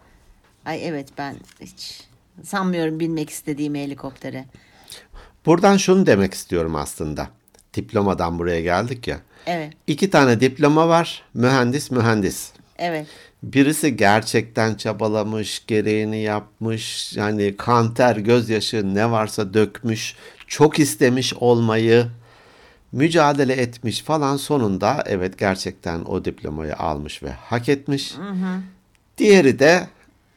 Ay 0.65 0.87
evet 0.87 1.07
ben 1.17 1.35
hiç 1.61 2.01
sanmıyorum 2.43 2.99
binmek 2.99 3.29
istediğimi 3.29 3.79
helikoptere. 3.83 4.45
Buradan 5.45 5.77
şunu 5.77 6.05
demek 6.05 6.33
istiyorum 6.33 6.75
aslında. 6.75 7.27
Diplomadan 7.73 8.39
buraya 8.39 8.61
geldik 8.61 9.07
ya. 9.07 9.17
Evet 9.45 9.73
İki 9.87 10.09
tane 10.09 10.39
diploma 10.39 10.87
var. 10.87 11.23
Mühendis, 11.33 11.91
mühendis. 11.91 12.51
evet 12.77 13.07
Birisi 13.43 13.97
gerçekten 13.97 14.75
çabalamış, 14.75 15.65
gereğini 15.67 16.17
yapmış, 16.21 17.13
yani 17.17 17.57
kanter, 17.57 18.15
gözyaşı 18.15 18.95
ne 18.95 19.11
varsa 19.11 19.53
dökmüş, 19.53 20.15
çok 20.47 20.79
istemiş 20.79 21.33
olmayı, 21.33 22.07
mücadele 22.91 23.53
etmiş 23.53 24.01
falan 24.01 24.37
sonunda 24.37 25.03
evet 25.05 25.37
gerçekten 25.39 26.05
o 26.05 26.25
diplomayı 26.25 26.75
almış 26.75 27.23
ve 27.23 27.31
hak 27.31 27.69
etmiş. 27.69 28.15
Diğeri 29.17 29.59
de 29.59 29.87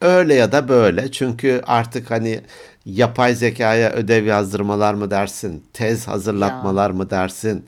öyle 0.00 0.34
ya 0.34 0.52
da 0.52 0.68
böyle 0.68 1.10
çünkü 1.12 1.62
artık 1.66 2.10
hani 2.10 2.40
yapay 2.86 3.34
zekaya 3.34 3.90
ödev 3.92 4.24
yazdırmalar 4.24 4.94
mı 4.94 5.10
dersin, 5.10 5.64
tez 5.72 6.08
hazırlatmalar 6.08 6.90
mı 6.90 7.10
dersin, 7.10 7.64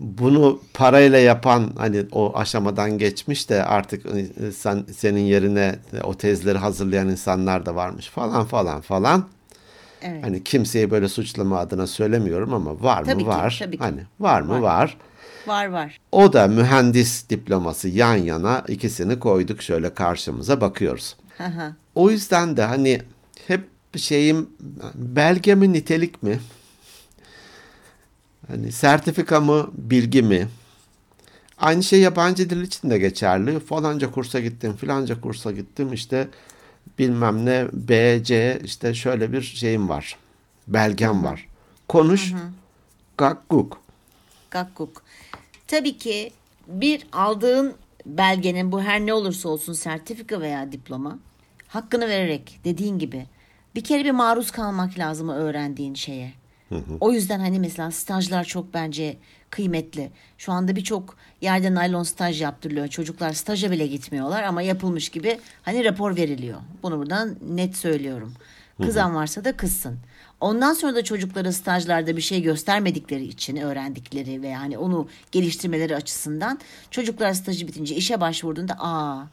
bunu 0.00 0.60
parayla 0.74 1.18
yapan 1.18 1.70
hani 1.76 2.04
o 2.12 2.36
aşamadan 2.38 2.98
geçmiş 2.98 3.50
de 3.50 3.64
artık 3.64 4.06
e, 4.06 4.52
sen, 4.52 4.84
senin 4.96 5.20
yerine 5.20 5.76
o 6.04 6.14
tezleri 6.14 6.58
hazırlayan 6.58 7.08
insanlar 7.08 7.66
da 7.66 7.74
varmış 7.74 8.08
falan 8.08 8.44
falan 8.44 8.80
falan. 8.80 9.28
evet. 10.02 10.24
Hani 10.24 10.44
kimseyi 10.44 10.90
böyle 10.90 11.08
suçlama 11.08 11.58
adına 11.58 11.86
söylemiyorum 11.86 12.54
ama 12.54 12.82
var 12.82 13.04
Tabii 13.04 13.14
mı 13.14 13.20
ki, 13.20 13.26
var. 13.26 13.56
tabii 13.62 13.76
ki. 13.76 13.82
Hani 13.82 14.00
var 14.20 14.40
mı 14.40 14.52
Var. 14.52 14.60
var. 14.60 14.96
Var 15.46 15.66
var. 15.66 16.00
O 16.12 16.32
da 16.32 16.46
mühendis 16.46 17.30
diploması 17.30 17.88
yan 17.88 18.14
yana 18.16 18.64
ikisini 18.68 19.18
koyduk 19.18 19.62
şöyle 19.62 19.94
karşımıza 19.94 20.60
bakıyoruz. 20.60 21.16
Hı 21.38 21.44
hı. 21.44 21.74
O 21.94 22.10
yüzden 22.10 22.56
de 22.56 22.62
hani 22.62 23.02
hep 23.46 23.68
şeyim 23.96 24.50
belge 24.94 25.54
mi 25.54 25.72
nitelik 25.72 26.22
mi? 26.22 26.40
Hani 28.48 28.72
sertifika 28.72 29.40
mı 29.40 29.70
bilgi 29.72 30.22
mi? 30.22 30.48
Aynı 31.58 31.82
şey 31.82 32.00
yabancı 32.00 32.50
dil 32.50 32.62
için 32.62 32.90
de 32.90 32.98
geçerli. 32.98 33.60
Falanca 33.60 34.10
kursa 34.10 34.40
gittim, 34.40 34.76
filanca 34.76 35.20
kursa 35.20 35.52
gittim 35.52 35.92
işte 35.92 36.28
bilmem 36.98 37.46
ne 37.46 37.66
B, 37.72 38.24
C 38.24 38.60
işte 38.64 38.94
şöyle 38.94 39.32
bir 39.32 39.42
şeyim 39.42 39.88
var. 39.88 40.16
Belgem 40.68 41.24
var. 41.24 41.48
Konuş. 41.88 42.32
Gakkuk. 43.18 43.80
Gakkuk. 44.50 45.02
Tabii 45.66 45.98
ki 45.98 46.32
bir 46.68 47.06
aldığın 47.12 47.74
belgenin 48.06 48.72
bu 48.72 48.82
her 48.82 49.00
ne 49.00 49.12
olursa 49.14 49.48
olsun 49.48 49.72
sertifika 49.72 50.40
veya 50.40 50.72
diploma 50.72 51.18
hakkını 51.68 52.08
vererek 52.08 52.60
dediğin 52.64 52.98
gibi 52.98 53.26
bir 53.74 53.84
kere 53.84 54.04
bir 54.04 54.10
maruz 54.10 54.50
kalmak 54.50 54.98
lazım 54.98 55.28
öğrendiğin 55.28 55.94
şeye. 55.94 56.32
O 57.00 57.12
yüzden 57.12 57.40
hani 57.40 57.60
mesela 57.60 57.90
stajlar 57.90 58.44
çok 58.44 58.74
bence 58.74 59.16
kıymetli. 59.50 60.10
Şu 60.38 60.52
anda 60.52 60.76
birçok 60.76 61.16
yerde 61.40 61.74
naylon 61.74 62.02
staj 62.02 62.42
yaptırılıyor. 62.42 62.88
Çocuklar 62.88 63.32
staja 63.32 63.70
bile 63.70 63.86
gitmiyorlar 63.86 64.42
ama 64.42 64.62
yapılmış 64.62 65.08
gibi 65.08 65.38
hani 65.62 65.84
rapor 65.84 66.16
veriliyor. 66.16 66.58
Bunu 66.82 66.98
buradan 66.98 67.36
net 67.48 67.76
söylüyorum. 67.76 68.34
Kızan 68.82 69.14
varsa 69.14 69.44
da 69.44 69.56
kızsın. 69.56 69.98
Ondan 70.40 70.74
sonra 70.74 70.94
da 70.94 71.04
çocuklara 71.04 71.52
stajlarda 71.52 72.16
bir 72.16 72.22
şey 72.22 72.42
göstermedikleri 72.42 73.24
için 73.24 73.56
öğrendikleri 73.56 74.42
ve 74.42 74.48
yani 74.48 74.78
onu 74.78 75.08
geliştirmeleri 75.32 75.96
açısından 75.96 76.58
çocuklar 76.90 77.32
stajı 77.32 77.68
bitince 77.68 77.94
işe 77.94 78.20
başvurduğunda 78.20 78.74
aa 78.78 79.26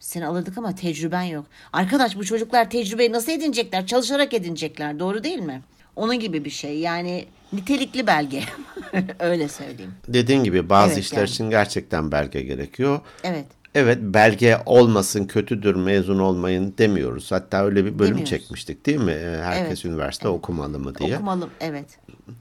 seni 0.00 0.26
alırdık 0.26 0.58
ama 0.58 0.74
tecrüben 0.74 1.22
yok. 1.22 1.46
Arkadaş 1.72 2.16
bu 2.16 2.24
çocuklar 2.24 2.70
tecrübeyi 2.70 3.12
nasıl 3.12 3.32
edinecekler? 3.32 3.86
Çalışarak 3.86 4.34
edinecekler. 4.34 4.98
Doğru 4.98 5.24
değil 5.24 5.38
mi? 5.38 5.62
Onun 5.96 6.20
gibi 6.20 6.44
bir 6.44 6.50
şey. 6.50 6.78
Yani 6.78 7.26
nitelikli 7.52 8.06
belge. 8.06 8.42
Öyle 9.18 9.48
söyleyeyim. 9.48 9.94
Dediğin 10.08 10.44
gibi 10.44 10.68
bazı 10.68 10.92
Evet, 10.94 11.04
işler 11.04 11.18
yani. 11.18 11.28
için 11.30 11.50
gerçekten 11.50 12.12
belge 12.12 12.42
gerekiyor. 12.42 13.00
Evet. 13.24 13.46
Evet 13.76 13.98
belge 14.02 14.58
olmasın, 14.66 15.24
kötüdür, 15.24 15.74
mezun 15.74 16.18
olmayın 16.18 16.74
demiyoruz. 16.78 17.32
Hatta 17.32 17.64
öyle 17.64 17.84
bir 17.84 17.98
bölüm 17.98 18.10
Demiyoruz. 18.10 18.30
çekmiştik 18.30 18.86
değil 18.86 19.00
mi? 19.00 19.16
Herkes 19.42 19.66
Evet, 19.66 19.84
üniversite 19.84 20.28
okumalı 20.28 20.78
mı 20.78 20.94
diye. 20.94 21.16
Okumalı. 21.16 21.48
Evet. 21.60 21.98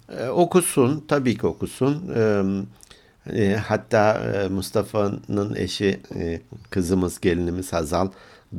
Ee, 0.10 0.27
okusun, 0.27 1.06
tabii 1.08 1.38
ki 1.38 1.48
okusun. 1.48 2.12
Ee, 2.15 2.44
e, 3.34 3.56
hatta 3.56 4.13
e, 4.13 4.48
Mustafa'nın 4.48 5.56
eşi, 5.56 6.00
e, 6.15 6.42
kızımız, 6.70 7.20
gelinimiz 7.20 7.74
Hazal 7.74 8.10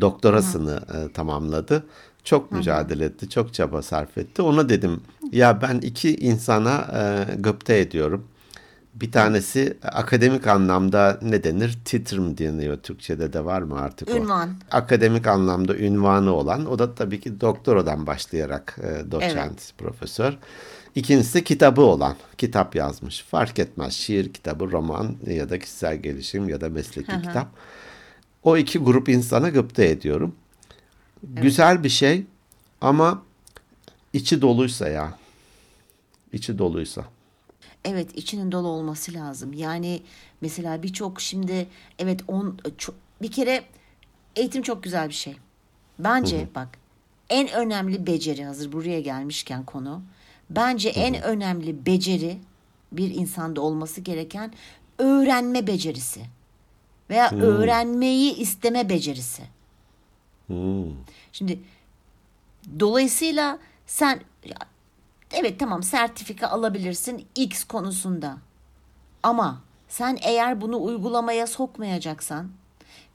doktorasını 0.01 0.81
e, 0.95 1.13
tamamladı. 1.13 1.87
Çok 2.25 2.53
mücadele 2.53 3.05
etti, 3.05 3.31
çok 3.31 3.55
çaba 3.55 3.83
sarf 3.83 4.19
etti. 4.19 4.43
Ona 4.43 4.69
dedim, 4.69 5.01
ya 5.33 5.63
ben 5.63 5.79
iki 5.79 6.17
insana 6.17 6.87
e, 6.95 7.35
gıpta 7.37 7.73
ediyorum. 7.73 8.25
Bir 9.01 9.13
tanesi 9.13 9.77
akademik 9.83 10.47
anlamda 10.47 11.19
ne 11.23 11.45
denir? 11.45 11.79
Titr 11.85 12.19
mi 12.19 12.39
deniyor? 12.39 12.77
Türkçe'de 12.77 13.33
de 13.33 13.45
var 13.45 13.63
mı 13.63 13.81
artık 13.81 14.11
o? 14.11 14.17
Ünvan. 14.17 14.51
Akademik 14.71 15.27
anlamda 15.27 15.77
ünvanı 15.77 16.33
olan. 16.33 16.67
O 16.67 16.79
da 16.79 16.95
tabii 16.95 17.21
ki 17.21 17.41
doktoradan 17.41 18.07
başlayarak 18.07 18.79
e, 18.83 19.11
doçent, 19.11 19.73
profesör. 19.79 20.39
İkincisi 20.95 21.45
kitabı 21.45 21.81
olan. 21.81 22.17
Kitap 22.39 22.75
yazmış. 22.75 23.23
Fark 23.23 23.59
etmez. 23.59 23.93
Şiir 23.93 24.33
kitabı, 24.33 24.73
roman 24.73 25.17
ya 25.27 25.51
da 25.51 25.59
kişisel 25.59 25.97
gelişim 25.97 26.49
ya 26.49 26.61
da 26.61 26.69
mesleki 26.69 27.23
kitap. 27.23 27.49
O 28.43 28.57
iki 28.57 28.79
grup 28.79 29.09
insana 29.09 29.49
gıpta 29.49 29.83
ediyorum. 29.83 30.35
Güzel 31.23 31.85
bir 31.85 31.89
şey 31.89 32.25
ama 32.81 33.23
içi 34.13 34.43
doluysa 34.43 34.89
ya. 34.89 35.19
İçi 36.33 36.59
doluysa. 36.59 37.05
Evet 37.87 38.19
içinin 38.19 38.53
dolu 38.53 38.69
olması 38.69 39.15
lazım. 39.15 39.53
Yani 39.53 40.03
mesela 40.41 40.83
birçok 40.83 41.21
şimdi 41.21 41.67
evet 41.99 42.21
on 42.29 42.59
ço- 42.79 42.95
bir 43.23 43.31
kere 43.31 43.65
eğitim 44.37 44.63
çok 44.63 44.83
güzel 44.83 45.09
bir 45.09 45.15
şey. 45.15 45.37
Bence 45.99 46.49
bak 46.55 46.69
en 47.31 47.49
önemli 47.49 48.07
beceri 48.07 48.45
hazır 48.45 48.73
buraya 48.73 49.01
gelmişken 49.01 49.65
konu. 49.65 50.03
Bence 50.51 50.89
en 50.89 51.23
önemli 51.23 51.87
beceri 51.87 52.39
bir 52.93 53.15
insanda 53.15 53.61
olması 53.61 54.01
gereken 54.01 54.53
öğrenme 54.99 55.67
becerisi 55.67 56.21
veya 57.11 57.31
öğrenmeyi 57.31 58.37
isteme 58.37 58.89
becerisi. 58.89 59.43
Hmm. 60.47 60.93
Şimdi 61.33 61.59
dolayısıyla 62.81 63.59
sen 63.87 64.21
evet 65.33 65.61
tamam 65.61 65.83
sertifika 65.83 66.49
alabilirsin 66.49 67.27
X 67.35 67.65
konusunda. 67.65 68.37
Ama 69.23 69.63
sen 69.89 70.19
eğer 70.23 70.61
bunu 70.61 70.83
uygulamaya 70.83 71.47
sokmayacaksan 71.47 72.51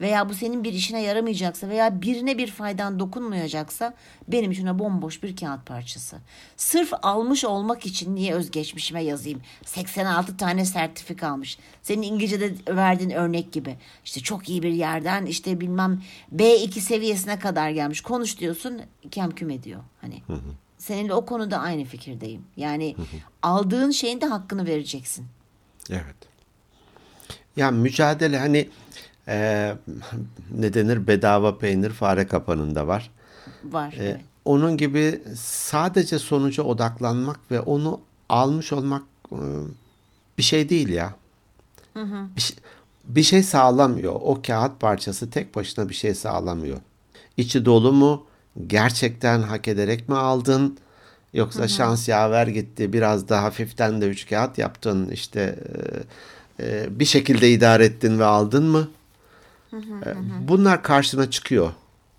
veya 0.01 0.29
bu 0.29 0.33
senin 0.33 0.63
bir 0.63 0.73
işine 0.73 1.01
yaramayacaksa 1.01 1.69
veya 1.69 2.01
birine 2.01 2.37
bir 2.37 2.47
faydan 2.47 2.99
dokunmayacaksa 2.99 3.93
benim 4.27 4.51
için 4.51 4.67
o 4.67 4.79
bomboş 4.79 5.23
bir 5.23 5.35
kağıt 5.35 5.65
parçası. 5.65 6.17
Sırf 6.57 6.93
almış 7.01 7.45
olmak 7.45 7.85
için 7.85 8.15
niye 8.15 8.33
özgeçmişime 8.33 9.03
yazayım? 9.03 9.41
86 9.65 10.37
tane 10.37 10.65
sertifika 10.65 11.27
almış. 11.29 11.57
Senin 11.81 12.01
İngilizce'de 12.01 12.75
verdiğin 12.75 13.09
örnek 13.09 13.51
gibi. 13.51 13.77
İşte 14.05 14.19
çok 14.19 14.49
iyi 14.49 14.63
bir 14.63 14.73
yerden 14.73 15.25
işte 15.25 15.61
bilmem 15.61 16.01
B2 16.35 16.79
seviyesine 16.79 17.39
kadar 17.39 17.69
gelmiş. 17.69 18.01
Konuş 18.01 18.39
diyorsun 18.39 18.81
kem 19.11 19.31
küm 19.31 19.49
ediyor. 19.49 19.81
Hani 20.01 20.21
seninle 20.81 21.13
o 21.13 21.25
konuda 21.25 21.57
aynı 21.57 21.83
fikirdeyim. 21.83 22.41
Yani 22.57 22.95
aldığın 23.41 23.91
şeyin 23.91 24.21
de 24.21 24.25
hakkını 24.25 24.65
vereceksin. 24.65 25.25
Evet. 25.89 26.15
Ya 27.55 27.71
mücadele 27.71 28.39
hani 28.39 28.69
e, 29.27 29.73
ne 30.51 30.73
denir 30.73 31.07
bedava 31.07 31.57
peynir 31.57 31.89
fare 31.89 32.27
kapanında 32.27 32.87
var. 32.87 33.11
Var. 33.63 33.93
E, 33.93 34.03
evet. 34.03 34.21
Onun 34.45 34.77
gibi 34.77 35.23
sadece 35.37 36.19
sonuca 36.19 36.63
odaklanmak 36.63 37.39
ve 37.51 37.59
onu 37.59 37.99
almış 38.29 38.73
olmak 38.73 39.03
e, 39.31 39.39
bir 40.37 40.43
şey 40.43 40.69
değil 40.69 40.89
ya. 40.89 41.15
Bir, 42.35 42.41
şey, 42.41 42.57
bir 43.05 43.23
şey 43.23 43.43
sağlamıyor. 43.43 44.13
O 44.13 44.41
kağıt 44.41 44.79
parçası 44.79 45.29
tek 45.29 45.55
başına 45.55 45.89
bir 45.89 45.93
şey 45.93 46.13
sağlamıyor. 46.13 46.77
İçi 47.37 47.65
dolu 47.65 47.93
mu? 47.93 48.25
Gerçekten 48.67 49.41
hak 49.41 49.67
ederek 49.67 50.09
mi 50.09 50.15
aldın? 50.15 50.77
Yoksa 51.33 51.67
şans 51.67 52.07
yaver 52.07 52.47
gitti. 52.47 52.93
Biraz 52.93 53.29
da 53.29 53.43
hafiften 53.43 54.01
de 54.01 54.07
üç 54.07 54.29
kağıt 54.29 54.57
yaptın. 54.57 55.09
İşte 55.09 55.59
e, 56.59 56.63
e, 56.63 56.99
bir 56.99 57.05
şekilde 57.05 57.51
idare 57.51 57.85
ettin 57.85 58.19
ve 58.19 58.25
aldın 58.25 58.63
mı? 58.63 58.87
E, 59.73 60.15
bunlar 60.47 60.83
karşına 60.83 61.29
çıkıyor. 61.29 61.71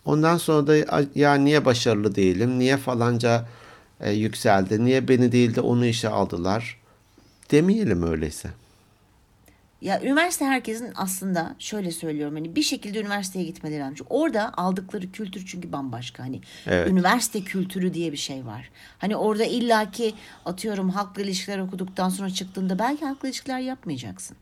Ondan 0.05 0.37
sonra 0.37 0.67
da 0.67 1.05
ya 1.15 1.35
niye 1.35 1.65
başarılı 1.65 2.15
değilim, 2.15 2.59
niye 2.59 2.77
falanca 2.77 3.49
e, 4.01 4.13
yükseldi, 4.13 4.85
niye 4.85 5.09
beni 5.09 5.33
değil 5.33 5.55
de 5.55 5.61
onu 5.61 5.87
işe 5.87 6.09
aldılar 6.09 6.79
demeyelim 7.51 8.03
öyleyse. 8.03 8.51
Ya 9.83 10.03
üniversite 10.03 10.45
herkesin 10.45 10.93
aslında 10.97 11.55
şöyle 11.59 11.91
söylüyorum 11.91 12.35
hani 12.35 12.57
bir 12.57 12.63
şekilde 12.63 13.01
üniversiteye 13.01 13.45
gitmeleri 13.45 13.81
lazım. 13.81 14.07
Orada 14.11 14.53
aldıkları 14.57 15.13
kültür 15.13 15.47
çünkü 15.47 15.73
bambaşka. 15.73 16.23
Hani 16.23 16.41
Evet. 16.67 16.89
üniversite 16.91 17.41
kültürü 17.41 17.95
diye 17.95 18.13
bir 18.13 18.17
şey 18.17 18.47
var. 18.47 18.71
Hani 18.99 19.17
orada 19.17 19.45
illaki 19.45 20.15
atıyorum 20.45 20.91
halkla 20.91 21.23
ilişkiler 21.23 21.59
okuduktan 21.59 22.09
sonra 22.09 22.31
çıktığında 22.31 22.79
belki 22.79 23.05
halkla 23.05 23.29
ilişkiler 23.29 23.59
yapmayacaksın. 23.59 24.37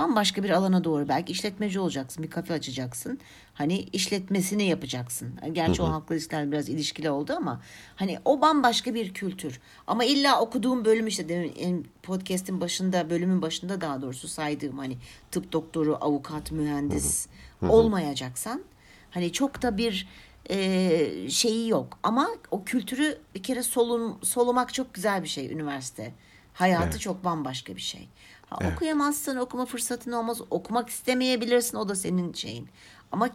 Bambaşka 0.00 0.42
bir 0.42 0.50
alana 0.50 0.84
doğru 0.84 1.08
belki 1.08 1.32
işletmeci 1.32 1.80
olacaksın, 1.80 2.24
bir 2.24 2.30
kafe 2.30 2.54
açacaksın. 2.54 3.18
Hani 3.54 3.78
işletmesini 3.78 4.64
yapacaksın. 4.64 5.34
Gerçi 5.52 5.82
o 5.82 5.88
halkla 5.88 6.14
ilişkiler 6.14 6.52
biraz 6.52 6.68
ilişkili 6.68 7.10
oldu 7.10 7.32
ama 7.36 7.60
hani 7.96 8.18
o 8.24 8.40
bambaşka 8.40 8.94
bir 8.94 9.14
kültür. 9.14 9.60
Ama 9.86 10.04
illa 10.04 10.40
okuduğum 10.40 10.84
bölüm 10.84 11.06
işte 11.06 11.28
demin 11.28 11.88
podcast'in 12.02 12.60
başında, 12.60 13.10
bölümün 13.10 13.42
başında 13.42 13.80
daha 13.80 14.02
doğrusu 14.02 14.28
saydığım 14.28 14.78
hani 14.78 14.96
tıp 15.30 15.52
doktoru, 15.52 15.98
avukat, 16.00 16.52
mühendis 16.52 17.26
olmayacaksan 17.68 18.62
hani 19.10 19.32
çok 19.32 19.62
da 19.62 19.76
bir 19.76 20.08
e, 20.50 21.30
şeyi 21.30 21.68
yok. 21.68 21.98
Ama 22.02 22.28
o 22.50 22.64
kültürü 22.64 23.18
bir 23.34 23.42
kere 23.42 23.62
solun, 23.62 24.18
solumak 24.22 24.74
çok 24.74 24.94
güzel 24.94 25.22
bir 25.22 25.28
şey 25.28 25.52
üniversite. 25.52 26.12
Hayatı 26.52 26.84
Evet. 26.84 27.00
çok 27.00 27.24
bambaşka 27.24 27.76
bir 27.76 27.80
şey. 27.80 28.08
Ha, 28.50 28.58
Okuyamazsın, 28.74 29.36
okuma 29.36 29.66
fırsatın 29.66 30.12
olmaz. 30.12 30.40
Okumak 30.50 30.88
istemeyebilirsin, 30.88 31.76
o 31.76 31.88
da 31.88 31.94
senin 31.94 32.32
şeyin. 32.32 32.68
Ama 33.12 33.30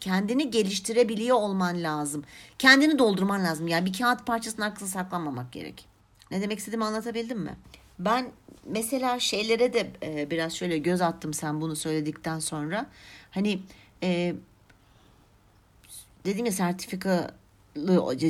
kendini 0.00 0.50
geliştirebiliyor 0.50 1.36
olman 1.36 1.82
lazım. 1.82 2.24
Kendini 2.58 2.98
doldurman 2.98 3.44
lazım. 3.44 3.68
Yani 3.68 3.86
bir 3.86 3.98
kağıt 3.98 4.26
parçasının 4.26 4.66
arkasına 4.66 4.88
saklanmamak 4.88 5.52
gerek. 5.52 5.86
Ne 6.30 6.42
demek 6.42 6.58
istediğimi 6.58 6.84
anlatabildim 6.84 7.38
mi? 7.38 7.56
Ben 7.98 8.30
mesela 8.66 9.20
şeylere 9.20 9.72
de 9.72 9.90
e, 10.02 10.30
biraz 10.30 10.52
şöyle 10.52 10.78
göz 10.78 11.00
attım 11.00 11.34
sen 11.34 11.60
bunu 11.60 11.76
söyledikten 11.76 12.38
sonra. 12.38 12.86
Hani 13.30 13.60
e, 14.02 14.34
dedim 16.24 16.46
ya 16.46 16.52
sertifikalı 16.52 17.34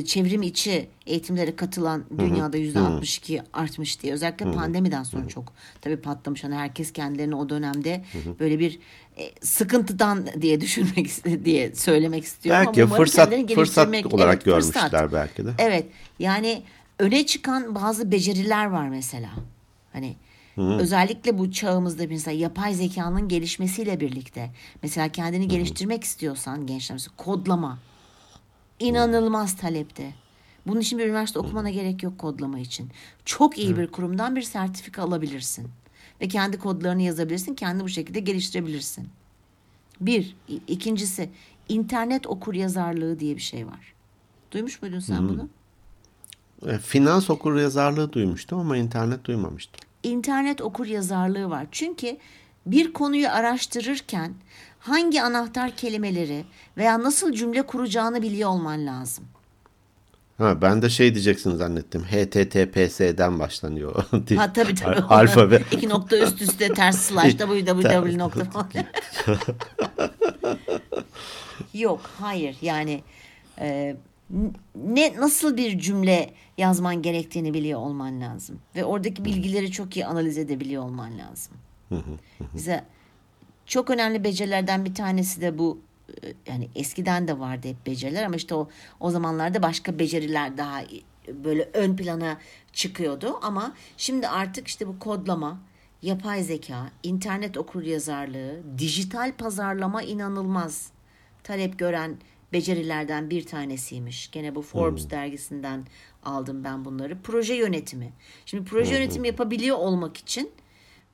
çevrim 0.05 0.41
içi 0.41 0.87
eğitimlere 1.05 1.55
katılan 1.55 2.03
dünyada 2.17 2.57
yüzde 2.57 2.79
62 2.79 3.41
artmış 3.53 4.01
diye. 4.03 4.13
Özellikle 4.13 4.51
pandemiden 4.51 5.03
sonra 5.03 5.27
çok 5.27 5.53
tabii 5.81 5.97
patlamış. 5.97 6.43
Hani 6.43 6.55
herkes 6.55 6.93
kendilerini 6.93 7.35
o 7.35 7.49
dönemde 7.49 8.03
böyle 8.39 8.59
bir 8.59 8.79
e, 9.17 9.31
sıkıntıdan 9.41 10.27
diye 10.41 10.61
düşünmek 10.61 11.09
diye 11.45 11.75
söylemek 11.75 12.23
istiyorum. 12.23 12.63
Belki 12.67 12.83
Ama 12.83 12.95
fırsat 12.95 13.33
fırsat 13.55 14.05
olarak 14.13 14.47
Evet, 14.47 14.55
fırsat. 14.55 14.91
görmüşler 14.91 15.13
belki 15.13 15.45
de. 15.45 15.53
Evet 15.57 15.85
yani 16.19 16.63
öne 16.99 17.25
çıkan 17.25 17.75
bazı 17.75 18.11
beceriler 18.11 18.65
var 18.65 18.89
mesela. 18.89 19.29
Hani 19.93 20.15
özellikle 20.57 21.37
bu 21.37 21.51
çağımızda 21.51 22.03
mesela 22.09 22.37
yapay 22.37 22.73
zekanın 22.73 23.27
gelişmesiyle 23.27 23.99
birlikte 23.99 24.49
mesela 24.83 25.09
kendini 25.09 25.47
geliştirmek 25.47 26.03
istiyorsan 26.03 26.65
gençler 26.67 26.95
mesela 26.95 27.13
kodlama 27.17 27.79
inanılmaz 28.79 29.55
talepte. 29.57 30.13
Bunun 30.67 30.79
için 30.79 30.99
bir 30.99 31.05
üniversite 31.05 31.39
okumana 31.39 31.69
gerek 31.69 32.03
yok 32.03 32.17
kodlama 32.17 32.59
için. 32.59 32.89
Çok 33.25 33.57
iyi 33.57 33.77
bir 33.77 33.87
kurumdan 33.87 34.35
bir 34.35 34.41
sertifika 34.41 35.01
alabilirsin. 35.03 35.67
Ve 36.21 36.27
kendi 36.27 36.59
kodlarını 36.59 37.01
yazabilirsin. 37.01 37.55
Kendi 37.55 37.83
bu 37.83 37.89
şekilde 37.89 38.19
geliştirebilirsin. 38.19 39.07
Bir. 40.01 40.35
İkincisi 40.67 41.29
internet 41.69 42.27
okur 42.27 42.53
yazarlığı 42.53 43.19
diye 43.19 43.35
bir 43.35 43.41
şey 43.41 43.67
var. 43.67 43.93
Duymuş 44.51 44.81
muydun 44.81 44.99
sen 44.99 45.29
bunu? 45.29 45.49
E, 46.67 46.77
Finans 46.77 47.29
okur 47.29 47.55
yazarlığı 47.55 48.13
duymuştum 48.13 48.59
ama 48.59 48.77
internet 48.77 49.25
duymamıştım. 49.25 49.79
internet 50.03 50.61
okur 50.61 50.85
yazarlığı 50.85 51.49
var. 51.49 51.67
Çünkü 51.71 52.17
bir 52.65 52.93
konuyu 52.93 53.29
araştırırken 53.29 54.33
hangi 54.79 55.21
anahtar 55.21 55.75
kelimeleri 55.75 56.43
veya 56.77 57.03
nasıl 57.03 57.33
cümle 57.33 57.61
kuracağını 57.61 58.21
biliyor 58.21 58.49
olman 58.49 58.85
lazım. 58.85 59.25
Ha, 60.37 60.61
ben 60.61 60.81
de 60.81 60.89
şey 60.89 61.13
diyeceksin 61.13 61.55
zannettim. 61.55 62.03
HTTPS'den 62.03 63.39
başlanıyor. 63.39 64.05
Ha 64.37 64.53
tabii 64.53 64.75
tabii. 64.75 65.01
Alfabe. 65.09 65.61
İki 65.71 65.89
nokta 65.89 66.17
üst 66.17 66.41
üste 66.41 66.73
ters 66.73 66.99
slash 67.01 67.37
www 67.37 68.17
nokta. 68.17 68.67
Yok 71.73 72.01
hayır 72.19 72.57
yani 72.61 73.03
e, 73.59 73.95
ne 74.75 75.13
nasıl 75.17 75.57
bir 75.57 75.79
cümle 75.79 76.33
yazman 76.57 77.01
gerektiğini 77.01 77.53
biliyor 77.53 77.79
olman 77.79 78.21
lazım. 78.21 78.59
Ve 78.75 78.85
oradaki 78.85 79.25
bilgileri 79.25 79.71
çok 79.71 79.95
iyi 79.97 80.05
analiz 80.05 80.37
edebiliyor 80.37 80.83
olman 80.83 81.11
lazım. 81.17 81.53
Bize 82.55 82.83
çok 83.69 83.89
önemli 83.89 84.23
becerilerden 84.23 84.85
bir 84.85 84.93
tanesi 84.95 85.41
de 85.41 85.57
bu 85.57 85.79
e, 86.23 86.33
yani 86.47 86.69
eskiden 86.75 87.27
de 87.27 87.39
vardı 87.39 87.67
hep 87.67 87.85
beceriler 87.85 88.23
ama 88.23 88.35
işte 88.35 88.55
o 88.55 88.69
o 88.99 89.11
zamanlarda 89.11 89.63
başka 89.63 89.99
beceriler 89.99 90.57
daha 90.57 90.81
böyle 91.27 91.69
ön 91.73 91.95
plana 91.95 92.37
çıkıyordu 92.73 93.39
ama 93.41 93.75
şimdi 93.97 94.27
artık 94.27 94.67
işte 94.67 94.87
bu 94.87 94.99
kodlama, 94.99 95.61
yapay 96.01 96.43
zeka, 96.43 96.91
internet 97.03 97.57
okur 97.57 97.83
yazarlığı, 97.83 98.61
dijital 98.77 99.31
pazarlama 99.37 100.03
inanılmaz 100.03 100.91
talep 101.43 101.79
gören 101.79 102.17
becerilerden 102.53 103.29
bir 103.29 103.45
tanesiymiş. 103.45 104.31
Gene 104.31 104.55
bu 104.55 104.61
Forbes 104.61 105.09
dergisinden 105.09 105.85
aldım 106.23 106.63
ben 106.63 106.85
bunları. 106.85 107.17
Proje 107.23 107.53
yönetimi. 107.53 108.13
Şimdi 108.45 108.69
proje 108.69 108.95
yönetimi 108.95 109.27
yapabiliyor 109.27 109.77
olmak 109.77 110.17
için 110.17 110.51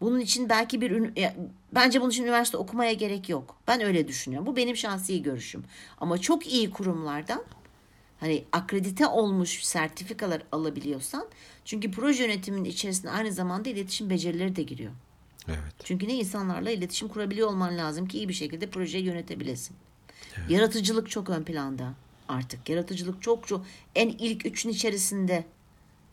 bunun 0.01 0.19
için 0.19 0.49
belki 0.49 0.81
bir 0.81 1.11
bence 1.71 2.01
bunun 2.01 2.09
için 2.09 2.23
üniversite 2.23 2.57
okumaya 2.57 2.93
gerek 2.93 3.29
yok. 3.29 3.57
Ben 3.67 3.81
öyle 3.81 4.07
düşünüyorum. 4.07 4.47
Bu 4.47 4.55
benim 4.55 4.77
şahsi 4.77 5.23
görüşüm. 5.23 5.63
Ama 5.97 6.17
çok 6.17 6.47
iyi 6.47 6.69
kurumlardan 6.69 7.43
hani 8.19 8.43
akredite 8.51 9.07
olmuş 9.07 9.63
sertifikalar 9.63 10.41
alabiliyorsan 10.51 11.27
çünkü 11.65 11.91
proje 11.91 12.23
yönetiminin 12.23 12.65
içerisinde 12.69 13.11
aynı 13.11 13.31
zamanda 13.31 13.69
iletişim 13.69 14.09
becerileri 14.09 14.55
de 14.55 14.63
giriyor. 14.63 14.91
Evet. 15.47 15.73
Çünkü 15.83 16.07
ne 16.07 16.13
insanlarla 16.13 16.71
iletişim 16.71 17.07
kurabiliyor 17.07 17.47
olman 17.47 17.77
lazım 17.77 18.07
ki 18.07 18.17
iyi 18.17 18.29
bir 18.29 18.33
şekilde 18.33 18.69
projeyi 18.69 19.03
yönetebilesin. 19.05 19.75
Yaratıcılık 20.49 21.09
çok 21.09 21.29
ön 21.29 21.43
planda 21.43 21.93
artık. 22.27 22.69
Yaratıcılık 22.69 23.21
çok 23.21 23.47
çok 23.47 23.65
en 23.95 24.07
ilk 24.07 24.45
üçün 24.45 24.69
içerisinde 24.69 25.45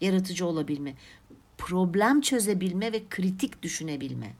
yaratıcı 0.00 0.46
olabilme. 0.46 0.94
Problem 1.66 2.20
çözebilme 2.20 2.92
ve 2.92 3.02
kritik 3.10 3.62
düşünebilme. 3.62 4.32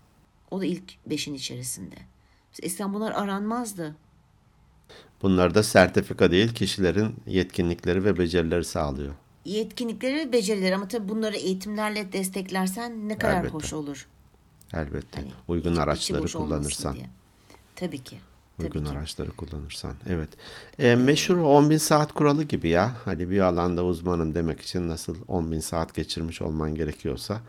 O 0.51 0.61
da 0.61 0.65
ilk 0.65 1.07
beşin 1.07 1.35
içerisinde. 1.35 1.95
Eskiden 2.63 2.95
bunlar 2.95 3.13
aranmazdı. 3.13 3.97
Bunlar 5.23 5.55
da 5.55 5.63
sertifika 5.63 6.31
değil, 6.31 6.55
kişilerin 6.55 7.15
yetkinlikleri 7.27 8.05
ve 8.05 8.19
becerileri 8.19 8.65
sağlıyor. 8.65 9.15
Yetkinlikleri 9.45 10.17
ve 10.17 10.33
becerileri 10.33 10.75
ama 10.75 10.89
tabii 10.89 11.09
bunları 11.09 11.37
eğitimlerle 11.37 12.13
desteklersen 12.13 13.09
ne 13.09 13.19
kadar 13.19 13.37
Elbette. 13.37 13.53
hoş 13.55 13.73
olur. 13.73 14.09
Elbette. 14.75 15.21
Hani 15.21 15.31
Uygun 15.49 15.77
araçları 15.77 16.27
kullanırsan. 16.27 16.95
diye. 16.95 17.07
Tabii 17.77 17.99
ki. 18.05 18.19
Tabii 18.57 18.67
Uygun 18.67 18.85
ki. 18.85 18.91
araçları 18.91 19.31
kullanırsan. 19.31 19.93
Evet. 20.09 20.29
E, 20.79 20.95
meşhur 20.97 21.37
10.000 21.37 21.79
saat 21.79 22.13
kuralı 22.13 22.45
gibi 22.45 22.69
ya. 22.69 22.93
Hani 23.05 23.31
bir 23.31 23.41
alanda 23.41 23.85
uzmanım 23.85 24.35
demek 24.35 24.61
için 24.61 24.89
nasıl 24.89 25.17
10.000 25.17 25.61
saat 25.61 25.95
geçirmiş 25.95 26.43
olman 26.43 26.75
gerekiyorsa. 26.75 27.41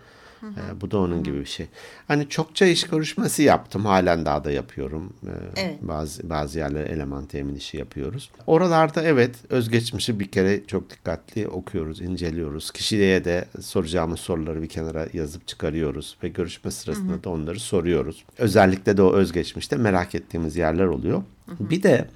E, 0.43 0.81
bu 0.81 0.91
da 0.91 0.97
onun 0.97 1.23
gibi 1.23 1.39
bir 1.39 1.45
şey. 1.45 1.67
Hani 2.07 2.29
çokça 2.29 2.65
iş 2.65 2.83
görüşmesi 2.83 3.43
yaptım. 3.43 3.85
Halen 3.85 4.25
daha 4.25 4.43
da 4.43 4.51
yapıyorum. 4.51 5.13
E, 5.23 5.31
Evet. 5.61 5.77
Bazı 5.81 6.29
bazı 6.29 6.59
yerlere 6.59 6.89
eleman 6.89 7.25
temin 7.25 7.55
işi 7.55 7.77
yapıyoruz. 7.77 8.31
Oralarda 8.47 9.03
evet 9.03 9.35
özgeçmişi 9.49 10.19
bir 10.19 10.27
kere 10.31 10.65
çok 10.67 10.89
dikkatli 10.89 11.47
okuyoruz, 11.47 12.01
inceliyoruz. 12.01 12.71
Kişiliğe 12.71 13.25
de 13.25 13.45
soracağımız 13.61 14.19
soruları 14.19 14.61
bir 14.61 14.69
kenara 14.69 15.07
yazıp 15.13 15.47
çıkarıyoruz 15.47 16.17
ve 16.23 16.27
görüşme 16.27 16.71
sırasında 16.71 17.23
da 17.23 17.29
onları 17.29 17.59
soruyoruz. 17.59 18.23
Özellikle 18.37 18.97
de 18.97 19.01
o 19.01 19.13
özgeçmişte 19.13 19.75
merak 19.75 20.15
ettiğimiz 20.15 20.55
yerler 20.55 20.85
oluyor. 20.85 21.23
Bir 21.59 21.83
de 21.83 22.07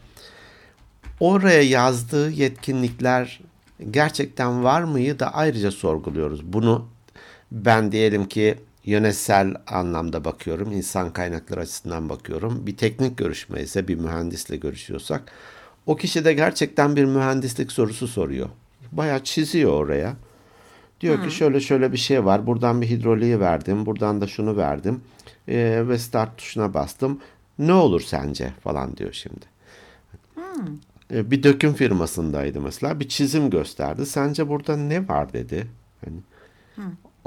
oraya 1.20 1.62
yazdığı 1.62 2.30
yetkinlikler 2.32 3.40
gerçekten 3.92 4.64
var 4.64 4.84
mıyı 4.84 5.20
da 5.20 5.34
ayrıca 5.34 5.72
sorguluyoruz. 5.72 6.54
Bunu 6.54 6.86
ben 7.52 7.92
diyelim 7.92 8.26
ki 8.28 8.56
yönetsel 8.86 9.56
anlamda 9.68 10.26
bakıyorum, 10.26 10.72
insan 10.72 11.14
kaynakları 11.14 11.60
açısından 11.60 12.10
bakıyorum. 12.10 12.68
Bir 12.68 12.78
teknik 12.78 13.18
görüşme 13.18 13.62
ise 13.62 13.88
bir 13.88 13.96
mühendisle 13.96 14.58
görüşüyorsak 14.58 15.32
o 15.86 15.96
kişi 15.96 16.26
de 16.26 16.34
gerçekten 16.34 16.96
bir 16.96 17.06
mühendislik 17.06 17.72
sorusu 17.72 18.08
soruyor. 18.08 18.50
Bayağı 18.92 19.24
çiziyor 19.24 19.72
oraya. 19.72 20.16
Diyor 21.02 21.16
ki 21.24 21.36
şöyle 21.36 21.60
şöyle 21.60 21.92
bir 21.92 21.98
şey 21.98 22.26
var. 22.26 22.48
Buradan 22.48 22.82
bir 22.82 22.90
hidroliği 22.90 23.40
verdim. 23.40 23.86
Buradan 23.86 24.22
da 24.22 24.28
şunu 24.28 24.58
verdim. 24.58 25.02
Ee, 25.48 25.84
ve 25.88 25.98
start 25.98 26.38
tuşuna 26.38 26.74
bastım. 26.74 27.22
Ne 27.60 27.74
olur 27.74 28.02
sence 28.02 28.54
falan 28.64 28.98
diyor 28.98 29.14
şimdi. 29.14 29.46
E, 31.14 31.32
Bir 31.32 31.44
döküm 31.44 31.74
firmasındaydı 31.74 32.62
mesela. 32.62 33.00
Bir 33.00 33.08
çizim 33.10 33.50
gösterdi. 33.50 34.06
Sence 34.06 34.50
burada 34.50 34.78
ne 34.78 35.08
var 35.08 35.34
dedi. 35.34 35.68
Hani 36.06 36.18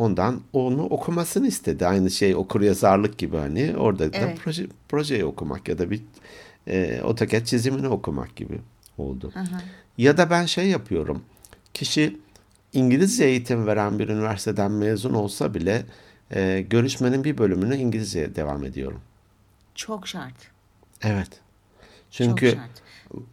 ondan 0.00 0.40
onu 0.52 0.82
okumasını 0.82 1.46
istedi. 1.46 1.86
Aynı 1.86 2.10
şey 2.10 2.34
okur 2.36 2.60
yazarlık 2.60 3.18
gibi 3.18 3.36
hani 3.36 3.74
orada 3.76 4.12
da 4.12 4.16
Evet. 4.18 4.38
proje, 4.44 4.66
projeyi 4.88 5.24
okumak 5.24 5.68
ya 5.68 5.78
da 5.78 5.90
bir 5.90 6.02
e, 6.66 7.00
AutoCAD 7.04 7.44
çizimini 7.44 7.88
okumak 7.88 8.36
gibi 8.36 8.60
oldu. 8.98 9.32
Ya 9.98 10.16
da 10.16 10.30
ben 10.30 10.46
şey 10.46 10.68
yapıyorum. 10.68 11.22
Kişi 11.74 12.16
İngilizce 12.72 13.24
eğitim 13.24 13.66
veren 13.66 13.98
bir 13.98 14.08
üniversiteden 14.08 14.72
mezun 14.72 15.14
olsa 15.14 15.54
bile 15.54 15.82
e, 16.34 16.60
görüşmenin 16.70 17.24
bir 17.24 17.38
bölümünü 17.38 17.76
İngilizce 17.76 18.36
devam 18.36 18.64
ediyorum. 18.64 19.00
Çok 19.74 20.08
şart. 20.08 20.34
Evet. 21.02 21.28
Çünkü 22.10 22.50
Çok 22.50 22.58
şart. 22.58 22.70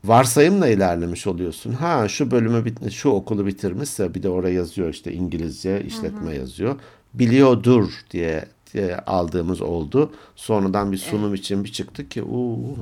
Varsayımla 0.04 0.68
ilerlemiş 0.68 1.28
oluyorsun. 1.28 1.74
Ha 1.74 2.08
şu 2.08 2.32
bölümü 2.32 2.66
bit 2.66 2.92
şu 2.92 3.10
okulu 3.10 3.46
bitirmişse 3.46 4.14
bir 4.14 4.24
de 4.24 4.30
oraya 4.30 4.54
yazıyor 4.54 4.90
işte 4.90 5.14
İngilizce 5.14 5.84
işletme 5.84 6.36
yazıyor. 6.36 6.80
Biliyordur 7.14 8.06
diye, 8.12 8.46
diye 8.74 8.98
aldığımız 8.98 9.62
oldu. 9.62 10.12
Sonradan 10.36 10.92
bir 10.92 10.98
sunum 10.98 11.34
için 11.34 11.64
bir 11.64 11.72
çıktı 11.72 12.10
ki 12.10 12.24
uuu. 12.24 12.78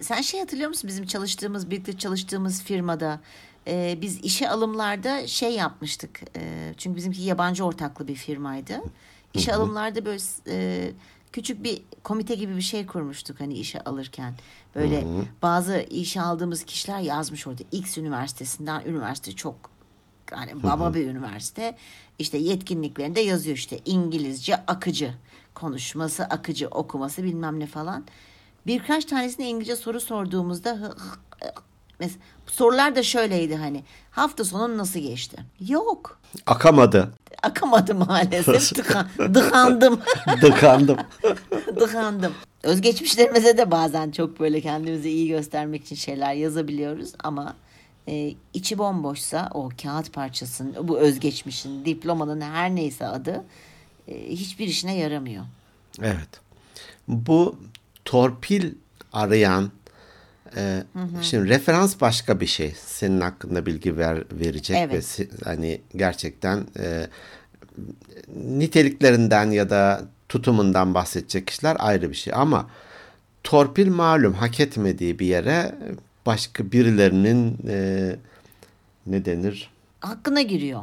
Sen 0.00 0.20
şey 0.20 0.40
hatırlıyor 0.40 0.68
musun 0.68 0.88
bizim 0.88 1.06
çalıştığımız, 1.06 1.70
birlikte 1.70 1.98
çalıştığımız 1.98 2.62
firmada 2.62 3.20
e, 3.66 3.98
biz 4.00 4.20
işe 4.20 4.50
alımlarda 4.50 5.26
şey 5.26 5.50
yapmıştık. 5.50 6.20
E, 6.36 6.74
çünkü 6.76 6.96
bizimki 6.96 7.22
yabancı 7.22 7.64
ortaklı 7.64 8.08
bir 8.08 8.14
firmaydı. 8.14 8.82
İşe 9.34 9.54
alımlarda 9.54 10.04
böyle 10.04 10.22
e, 10.48 10.90
küçük 11.36 11.64
bir 11.64 11.82
komite 12.02 12.34
gibi 12.34 12.56
bir 12.56 12.60
şey 12.62 12.86
kurmuştuk 12.86 13.40
hani 13.40 13.54
işe 13.54 13.80
alırken. 13.80 14.34
Böyle 14.74 15.04
bazı 15.42 15.78
işe 15.90 16.20
aldığımız 16.20 16.64
kişiler 16.64 17.00
yazmış 17.00 17.46
orada. 17.46 17.62
X 17.72 17.98
üniversitesinden 17.98 18.82
üniversite 18.86 19.32
çok 19.32 19.70
yani 20.32 20.62
baba 20.62 20.94
bir 20.94 21.06
üniversite 21.06 21.76
işte 22.18 22.38
yetkinliklerinde 22.38 23.20
yazıyor 23.20 23.56
işte 23.56 23.80
İngilizce 23.84 24.56
akıcı 24.56 25.14
konuşması 25.54 26.24
akıcı 26.24 26.68
okuması 26.68 27.22
bilmem 27.22 27.60
ne 27.60 27.66
falan. 27.66 28.04
Birkaç 28.66 29.04
tanesine 29.04 29.48
İngilizce 29.48 29.76
soru 29.76 30.00
sorduğumuzda 30.00 30.94
mesela 32.00 32.20
sorular 32.46 32.96
da 32.96 33.02
şöyleydi 33.02 33.56
hani 33.56 33.84
hafta 34.10 34.44
sonun 34.44 34.78
nasıl 34.78 35.00
geçti? 35.00 35.36
Yok. 35.68 36.20
Akamadı. 36.46 37.12
Akamadı 37.42 37.94
maalesef. 37.94 38.74
Tıkan, 38.74 39.08
dıkandım. 39.18 40.00
Dıkandım. 40.42 40.96
dıkandım. 41.80 42.32
Özgeçmişlerimize 42.62 43.58
de 43.58 43.70
bazen 43.70 44.10
çok 44.10 44.40
böyle 44.40 44.60
kendimizi 44.60 45.10
iyi 45.10 45.28
göstermek 45.28 45.84
için 45.84 45.96
şeyler 45.96 46.34
yazabiliyoruz 46.34 47.12
ama 47.24 47.56
e, 48.08 48.34
içi 48.54 48.78
bomboşsa 48.78 49.50
o 49.54 49.68
kağıt 49.82 50.12
parçasının, 50.12 50.88
bu 50.88 50.98
özgeçmişin, 50.98 51.84
diplomanın 51.84 52.40
her 52.40 52.74
neyse 52.74 53.06
adı 53.06 53.44
e, 54.08 54.28
hiçbir 54.28 54.66
işine 54.66 54.96
yaramıyor. 54.96 55.44
Evet. 56.02 56.40
Bu 57.08 57.56
torpil 58.04 58.74
arayan 59.12 59.70
e, 60.56 60.82
şimdi 61.22 61.48
referans 61.48 62.00
başka 62.00 62.40
bir 62.40 62.46
şey. 62.46 62.74
Senin 62.86 63.20
hakkında 63.20 63.66
bilgi 63.66 63.96
ver, 63.96 64.24
verecek 64.32 64.76
Evet. 64.80 65.20
ve 65.20 65.26
hani 65.44 65.80
gerçekten 65.96 66.66
e, 66.78 67.06
niteliklerinden 68.36 69.50
ya 69.50 69.70
da 69.70 70.02
tutumundan 70.28 70.94
bahsedecek 70.94 71.46
kişiler 71.46 71.76
ayrı 71.78 72.10
bir 72.10 72.16
şey. 72.16 72.32
Ama 72.36 72.66
torpil 73.44 73.88
malum 73.88 74.32
hak 74.32 74.60
etmediği 74.60 75.18
bir 75.18 75.26
yere 75.26 75.74
başka 76.26 76.72
birilerinin 76.72 77.58
e, 77.68 78.16
ne 79.06 79.24
denir? 79.24 79.70
Hakkına 80.00 80.42
giriyor. 80.42 80.82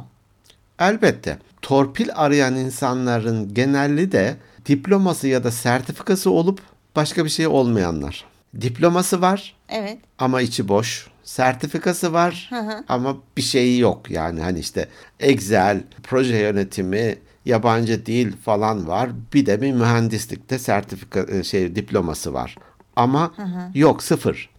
Elbette. 0.78 1.38
Torpil 1.62 2.08
arayan 2.14 2.56
insanların 2.56 3.54
genelli 3.54 4.12
de 4.12 4.36
diploması 4.66 5.28
ya 5.28 5.44
da 5.44 5.50
sertifikası 5.50 6.30
olup 6.30 6.60
başka 6.96 7.24
bir 7.24 7.30
şey 7.30 7.46
olmayanlar. 7.46 8.24
Diploması 8.60 9.20
var 9.20 9.56
Evet. 9.68 9.98
ama 10.18 10.40
içi 10.40 10.68
boş. 10.68 11.08
Sertifikası 11.24 12.12
var 12.12 12.50
ama 12.88 13.16
bir 13.36 13.42
şeyi 13.42 13.80
yok. 13.80 14.10
Yani 14.10 14.40
hani 14.40 14.58
işte 14.58 14.88
Excel, 15.20 15.82
proje 16.02 16.36
yönetimi, 16.36 17.18
yabancı 17.44 18.06
dil 18.06 18.32
falan 18.36 18.88
var. 18.88 19.10
Bir 19.34 19.46
de 19.46 19.62
bir 19.62 19.72
mühendislikte 19.72 20.58
sertifika 20.58 21.20
e, 21.20 21.44
şey 21.44 21.76
diploması 21.76 22.34
var. 22.34 22.56
Ama 22.96 23.34
yok 23.74 24.02
sıfır. 24.02 24.50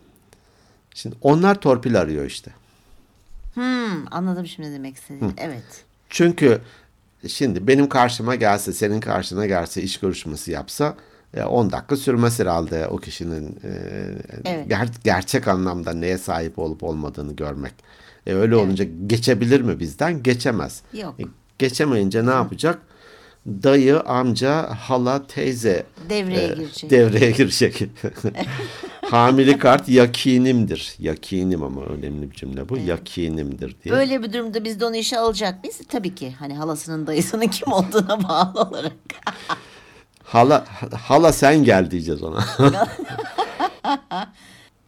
Şimdi 0.94 1.16
onlar 1.22 1.56
torpil 1.56 2.00
arıyor 2.00 2.26
işte. 2.26 2.52
Hmm, 3.54 4.14
anladım 4.14 4.48
şimdi 4.48 4.72
demek 4.72 4.96
istediğini. 4.96 5.34
Evet. 5.38 5.84
Çünkü 6.10 6.62
şimdi 7.28 7.68
benim 7.68 7.90
karşıma 7.90 8.36
gelse, 8.36 8.74
senin 8.74 9.00
karşına 9.00 9.46
gelse 9.46 9.82
iş 9.82 10.00
görüşmesi 10.00 10.52
yapsa 10.52 10.96
10 11.44 11.72
dakika 11.72 11.96
sürmez 11.96 12.40
herhalde 12.40 12.88
o 12.88 12.98
kişinin 12.98 13.48
e, 13.64 13.70
Evet. 14.46 14.68
ger- 14.68 15.04
gerçek 15.04 15.48
anlamda 15.48 15.94
neye 15.94 16.18
sahip 16.18 16.60
olup 16.60 16.84
olmadığını 16.84 17.36
görmek. 17.36 17.74
E, 18.28 18.34
öyle 18.34 18.56
olunca 18.56 18.86
geçebilir 19.08 19.62
mi 19.62 19.80
bizden? 19.80 20.24
Geçemez. 20.24 20.82
Yok. 20.94 21.16
E, 21.20 21.24
geçemeyince 21.60 22.26
ne 22.26 22.30
yapacak? 22.32 22.80
Dayı, 23.48 24.00
amca, 24.00 24.70
hala, 24.80 25.28
teyze 25.28 25.84
Devreye 26.10 26.48
e, 26.48 26.54
girecek. 26.54 26.90
Devreye 26.90 27.32
girecek. 27.32 27.84
Hamile 29.02 29.58
kart 29.58 29.90
yakinimdir. 29.90 30.96
Yakinim 31.00 31.64
ama 31.64 31.82
önemli 31.86 32.32
bir 32.32 32.36
cümle 32.36 32.70
bu. 32.70 32.78
Yakinimdir 32.78 33.76
diye. 33.84 33.96
Böyle 33.96 34.24
bir 34.24 34.34
durumda 34.34 34.64
biz 34.64 34.80
de 34.80 34.86
onu 34.86 34.96
işe 34.96 35.18
alacak 35.20 35.64
mıyız? 35.64 35.82
Tabii 35.90 36.16
ki. 36.16 36.32
Hani 36.40 36.54
halasının 36.54 37.08
dayısının 37.08 37.48
kim 37.48 37.72
olduğuna 37.72 38.24
bağlı 38.30 38.62
olarak. 38.62 38.92
Hala 40.26 40.66
hala 41.02 41.32
sen 41.34 41.64
gel 41.64 41.92
diyeceğiz 41.92 42.24
ona. 42.24 42.46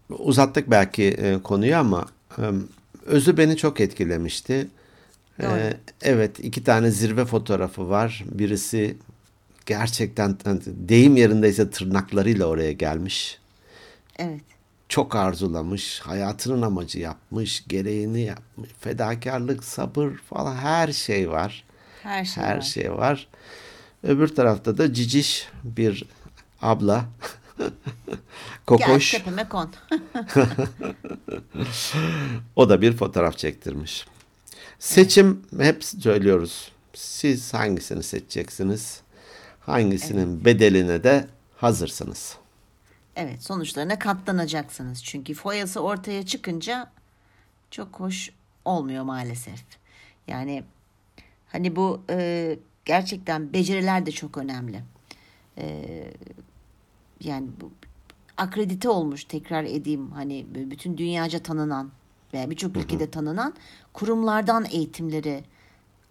Uzattık 0.09 0.71
belki 0.71 1.03
e, 1.03 1.41
konuyu 1.43 1.77
ama 1.77 2.05
e, 2.37 2.41
özü 3.05 3.37
beni 3.37 3.57
çok 3.57 3.79
etkilemişti. 3.79 4.67
E, 5.41 5.73
evet 6.01 6.39
iki 6.39 6.63
tane 6.63 6.91
zirve 6.91 7.25
fotoğrafı 7.25 7.89
var. 7.89 8.23
Birisi 8.31 8.97
gerçekten 9.65 10.37
hani 10.43 10.59
deyim 10.65 11.17
yerindeyse 11.17 11.69
tırnaklarıyla 11.69 12.45
oraya 12.45 12.71
gelmiş. 12.71 13.39
Evet. 14.19 14.41
Çok 14.89 15.15
arzulamış, 15.15 15.99
hayatının 15.99 16.61
amacı 16.61 16.99
yapmış, 16.99 17.67
gereğini 17.67 18.21
yapmış, 18.21 18.69
fedakarlık, 18.79 19.63
sabır 19.63 20.11
falan 20.29 20.55
her 20.55 20.91
şey 20.91 21.29
var. 21.29 21.63
Her 22.03 22.25
şey 22.25 22.43
Her 22.43 22.55
var. 22.55 22.61
şey 22.61 22.91
var. 22.91 23.27
Öbür 24.03 24.27
tarafta 24.27 24.77
da 24.77 24.93
ciciş 24.93 25.47
bir 25.63 26.05
abla. 26.61 27.05
Kokoş. 28.65 29.11
Gel 29.11 29.19
tepeme 29.19 29.49
kon. 29.49 29.71
O 32.55 32.69
da 32.69 32.81
bir 32.81 32.97
fotoğraf 32.97 33.37
çektirmiş. 33.37 34.05
Seçim 34.79 35.45
hep 35.59 35.83
söylüyoruz. 35.83 36.71
Siz 36.93 37.53
hangisini 37.53 38.03
seçeceksiniz? 38.03 39.01
Hangisinin 39.59 40.45
bedeline 40.45 41.03
de 41.03 41.27
hazırsınız. 41.57 42.37
Evet 43.15 43.43
sonuçlarına 43.43 43.99
katlanacaksınız. 43.99 45.03
Çünkü 45.03 45.33
foyası 45.33 45.79
ortaya 45.79 46.25
çıkınca 46.25 46.91
çok 47.71 47.99
hoş 47.99 48.31
olmuyor 48.65 49.03
maalesef. 49.03 49.63
Yani 50.27 50.63
hani 51.47 51.75
bu 51.75 52.01
e, 52.09 52.57
gerçekten 52.87 53.53
beceriler 53.53 54.05
de 54.05 54.11
çok 54.11 54.37
önemli. 54.37 54.81
E, 55.57 55.85
yani 57.21 57.47
bu 57.61 57.71
akredite 58.37 58.89
olmuş 58.89 59.23
tekrar 59.23 59.63
edeyim 59.63 60.11
hani 60.11 60.45
bütün 60.53 60.97
dünyaca 60.97 61.39
tanınan 61.39 61.91
veya 62.33 62.49
birçok 62.49 62.77
ülkede 62.77 63.09
tanınan 63.09 63.53
kurumlardan 63.93 64.65
eğitimleri 64.71 65.43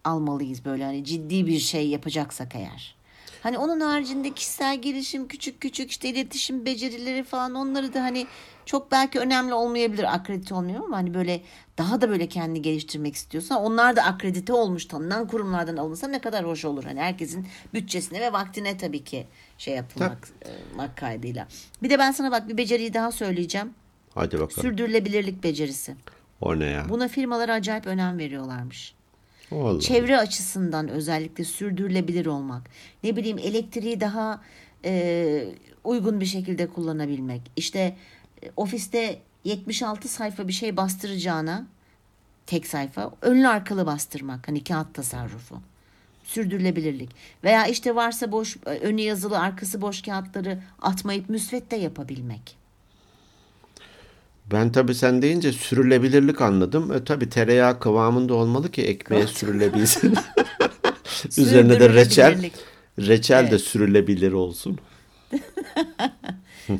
almalıyız 0.03 0.65
böyle 0.65 0.83
hani 0.83 1.03
ciddi 1.03 1.47
bir 1.47 1.59
şey 1.59 1.87
yapacaksak 1.89 2.55
eğer. 2.55 2.95
Hani 3.43 3.57
onun 3.57 3.79
haricinde 3.79 4.33
kişisel 4.33 4.81
gelişim, 4.81 5.27
küçük 5.27 5.61
küçük 5.61 5.91
işte 5.91 6.09
iletişim 6.09 6.65
becerileri 6.65 7.23
falan 7.23 7.55
onları 7.55 7.93
da 7.93 8.03
hani 8.03 8.27
çok 8.65 8.91
belki 8.91 9.19
önemli 9.19 9.53
olmayabilir 9.53 10.15
akredite 10.15 10.53
olmuyor 10.55 10.83
ama 10.85 10.97
hani 10.97 11.13
böyle 11.13 11.41
daha 11.77 12.01
da 12.01 12.09
böyle 12.09 12.27
kendini 12.27 12.61
geliştirmek 12.61 13.15
istiyorsan 13.15 13.61
onlar 13.61 13.95
da 13.95 14.03
akredite 14.03 14.53
olmuş 14.53 14.85
tanınan 14.85 15.27
kurumlardan 15.27 15.77
alınsa 15.77 16.07
ne 16.07 16.19
kadar 16.19 16.45
hoş 16.45 16.65
olur. 16.65 16.83
Hani 16.83 16.99
herkesin 16.99 17.47
bütçesine 17.73 18.21
ve 18.21 18.33
vaktine 18.33 18.77
tabii 18.77 19.03
ki 19.03 19.27
şey 19.57 19.75
yapılmak 19.75 20.29
e, 20.45 20.95
kaydıyla. 20.95 21.47
Bir 21.83 21.89
de 21.89 21.99
ben 21.99 22.11
sana 22.11 22.31
bak 22.31 22.49
bir 22.49 22.57
beceriyi 22.57 22.93
daha 22.93 23.11
söyleyeceğim. 23.11 23.73
Hadi 24.15 24.39
bakalım. 24.39 24.61
Sürdürülebilirlik 24.61 25.43
becerisi. 25.43 25.95
O 26.41 26.59
ne 26.59 26.65
ya? 26.65 26.85
Buna 26.89 27.07
firmalar 27.07 27.49
acayip 27.49 27.87
önem 27.87 28.17
veriyorlarmış. 28.17 28.93
Vallahi. 29.51 29.83
Çevre 29.83 30.17
açısından 30.17 30.87
özellikle 30.87 31.43
sürdürülebilir 31.43 32.25
olmak. 32.25 32.69
Ne 33.03 33.15
bileyim 33.15 33.37
elektriği 33.37 34.01
daha 34.01 34.41
e, 34.85 35.47
uygun 35.83 36.19
bir 36.19 36.25
şekilde 36.25 36.67
kullanabilmek. 36.67 37.41
İşte 37.55 37.97
e, 38.43 38.51
ofiste 38.57 39.19
76 39.43 40.07
sayfa 40.07 40.47
bir 40.47 40.53
şey 40.53 40.77
bastıracağına 40.77 41.67
tek 42.45 42.67
sayfa 42.67 43.11
önlü 43.21 43.47
arkalı 43.47 43.85
bastırmak. 43.85 44.47
Hani 44.47 44.63
kağıt 44.63 44.93
tasarrufu. 44.93 45.61
Sürdürülebilirlik. 46.23 47.09
Veya 47.43 47.67
işte 47.67 47.95
varsa 47.95 48.31
boş 48.31 48.57
e, 48.57 48.69
önü 48.69 49.01
yazılı 49.01 49.39
arkası 49.39 49.81
boş 49.81 50.01
kağıtları 50.01 50.59
atmayıp 50.81 51.29
müsvedde 51.29 51.75
yapabilmek. 51.75 52.57
Ben 54.51 54.71
tabii 54.71 54.95
sen 54.95 55.21
deyince 55.21 55.51
sürülebilirlik 55.51 56.41
anladım. 56.41 56.91
E, 56.93 57.03
tabii 57.03 57.29
tereyağı 57.29 57.79
kıvamında 57.79 58.33
olmalı 58.33 58.71
ki 58.71 58.81
ekmeğe 58.83 59.27
sürülebilsin. 59.27 60.15
Üzerine 61.37 61.79
de 61.79 61.89
reçel. 61.93 62.51
Reçel 62.99 63.43
de 63.43 63.49
Evet. 63.49 63.61
sürülebilir 63.61 64.31
olsun. 64.31 64.79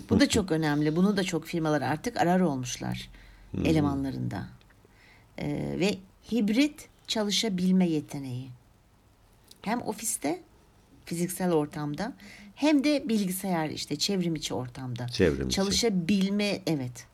Bu 0.09 0.19
da 0.19 0.29
çok 0.29 0.51
önemli. 0.51 0.95
Bunu 0.95 1.17
da 1.17 1.23
çok 1.23 1.45
firmalar 1.45 1.81
artık 1.81 2.17
arar 2.17 2.39
olmuşlar 2.39 3.09
elemanlarında. 3.65 4.47
Ee, 5.39 5.75
ve 5.79 5.97
hibrit 6.31 6.89
çalışabilme 7.07 7.89
yeteneği. 7.89 8.49
Hem 9.61 9.81
ofiste, 9.81 10.39
fiziksel 11.05 11.51
ortamda 11.51 12.13
hem 12.55 12.83
de 12.83 13.09
bilgisayar 13.09 13.69
işte 13.69 13.95
çevrim 13.95 14.35
içi 14.35 14.53
ortamda. 14.53 15.07
Çevrim 15.07 15.47
içi. 15.47 15.55
Çalışabilme 15.55 16.61
evet. 16.67 17.05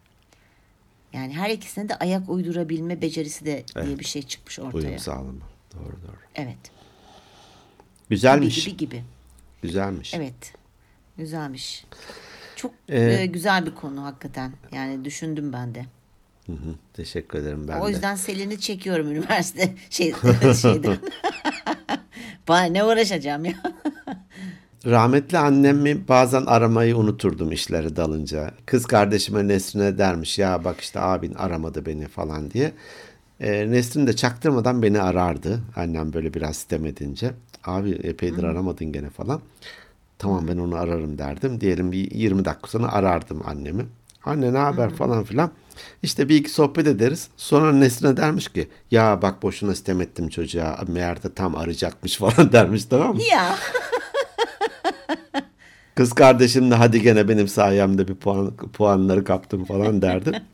Yani 1.13 1.33
her 1.33 1.49
ikisine 1.49 1.89
de 1.89 1.95
ayak 1.95 2.29
uydurabilme 2.29 3.01
becerisi 3.01 3.45
de 3.45 3.63
diye 3.85 3.99
bir 3.99 4.05
şey 4.05 4.21
çıkmış 4.21 4.59
ortaya. 4.59 4.77
Uyum 4.87 4.99
sağlama. 4.99 5.41
Doğru 5.73 5.93
doğru. 6.07 6.17
Evet. 6.35 6.57
Güzelmiş. 8.09 8.65
gibi 8.65 8.77
gibi. 8.77 9.03
Güzelmiş. 9.61 10.13
Evet. 10.13 10.53
Güzelmiş. 11.17 11.85
Çok 12.55 12.71
Ee, 12.89 13.01
e, 13.01 13.25
güzel 13.25 13.65
bir 13.65 13.75
konu 13.75 14.03
hakikaten. 14.03 14.53
Yani 14.71 15.05
düşündüm 15.05 15.53
ben 15.53 15.75
de. 15.75 15.85
Hı 16.45 16.51
hı, 16.51 16.75
teşekkür 16.93 17.39
ederim 17.39 17.67
ben 17.67 17.79
o 17.79 17.87
de. 17.87 17.91
yüzden 17.91 18.15
Selin'i 18.15 18.59
çekiyorum 18.59 19.11
üniversite 19.11 19.75
şey 19.89 20.13
şeyden. 20.61 20.97
Bana 22.47 22.63
ne 22.63 22.83
uğraşacağım 22.83 23.45
ya. 23.45 23.53
Rahmetli 24.85 25.37
annemi 25.37 26.07
bazen 26.07 26.45
aramayı 26.45 26.97
unuturdum 26.97 27.51
işleri 27.51 27.95
dalınca. 27.95 28.51
Kız 28.65 28.85
kardeşime 28.85 29.47
Nesrin'e 29.47 29.97
dermiş 29.97 30.39
ya 30.39 30.63
bak 30.63 30.81
işte 30.81 30.99
abin 30.99 31.33
aramadı 31.33 31.85
beni 31.85 32.07
falan 32.07 32.51
diye. 32.51 32.71
E, 33.39 33.71
Nesrin 33.71 34.07
de 34.07 34.15
çaktırmadan 34.15 34.81
beni 34.81 35.01
arardı. 35.01 35.59
Annem 35.75 36.13
böyle 36.13 36.33
biraz 36.33 36.55
sitem 36.57 36.85
edince. 36.85 37.31
Abi 37.63 37.91
epeydir 37.91 38.43
aramadın 38.43 38.91
gene 38.91 39.09
falan. 39.09 39.41
Tamam 40.19 40.47
ben 40.47 40.57
onu 40.57 40.75
ararım 40.75 41.17
derdim. 41.17 41.61
Diyelim 41.61 41.91
bir 41.91 42.11
20 42.11 42.45
dakika 42.45 42.67
sonra 42.67 42.91
arardım 42.91 43.41
annemi. 43.45 43.85
Anne 44.25 44.53
ne 44.53 44.57
haber 44.57 44.89
falan 44.89 45.23
filan. 45.23 45.51
İşte 46.03 46.29
bir 46.29 46.35
iki 46.35 46.49
sohbet 46.49 46.87
ederiz. 46.87 47.27
Sonra 47.37 47.71
Nesrin'e 47.71 48.17
dermiş 48.17 48.47
ki 48.47 48.67
ya 48.91 49.21
bak 49.21 49.43
boşuna 49.43 49.75
sitem 49.75 50.01
ettim 50.01 50.29
çocuğa. 50.29 50.79
Meğer 50.87 51.23
de 51.23 51.33
tam 51.33 51.55
arayacakmış 51.55 52.17
falan 52.17 52.51
dermiş 52.51 52.85
tamam 52.85 53.15
mı? 53.15 53.21
ya. 53.31 53.55
Kız 55.95 56.13
kardeşim 56.13 56.71
de 56.71 56.75
hadi 56.75 57.01
gene 57.01 57.29
benim 57.29 57.47
sayemde 57.47 58.07
bir 58.07 58.15
puan, 58.15 58.55
puanları 58.55 59.23
kaptım 59.23 59.65
falan 59.65 60.01
derdi. 60.01 60.41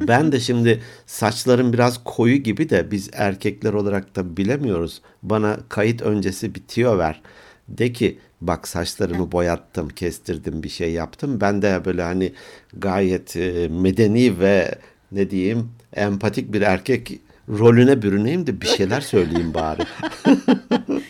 Ben 0.00 0.32
de 0.32 0.40
şimdi 0.40 0.82
saçlarım 1.06 1.72
biraz 1.72 2.04
koyu 2.04 2.36
gibi 2.36 2.70
de 2.70 2.90
biz 2.90 3.10
erkekler 3.12 3.72
olarak 3.72 4.16
da 4.16 4.36
bilemiyoruz. 4.36 5.02
Bana 5.22 5.58
kayıt 5.68 6.02
öncesi 6.02 6.54
bitiyor 6.54 6.98
ver. 6.98 7.22
De 7.68 7.92
ki 7.92 8.18
bak 8.40 8.68
saçlarımı 8.68 9.32
boyattım, 9.32 9.88
kestirdim, 9.88 10.62
bir 10.62 10.68
şey 10.68 10.92
yaptım. 10.92 11.40
Ben 11.40 11.62
de 11.62 11.82
böyle 11.84 12.02
hani 12.02 12.32
gayet 12.76 13.36
e, 13.36 13.68
medeni 13.68 14.40
ve 14.40 14.74
ne 15.12 15.30
diyeyim 15.30 15.70
empatik 15.94 16.52
bir 16.52 16.62
erkek 16.62 17.20
rolüne 17.48 18.02
bürüneyim 18.02 18.46
de 18.46 18.60
bir 18.60 18.66
şeyler 18.66 19.00
söyleyeyim 19.00 19.54
bari. 19.54 19.82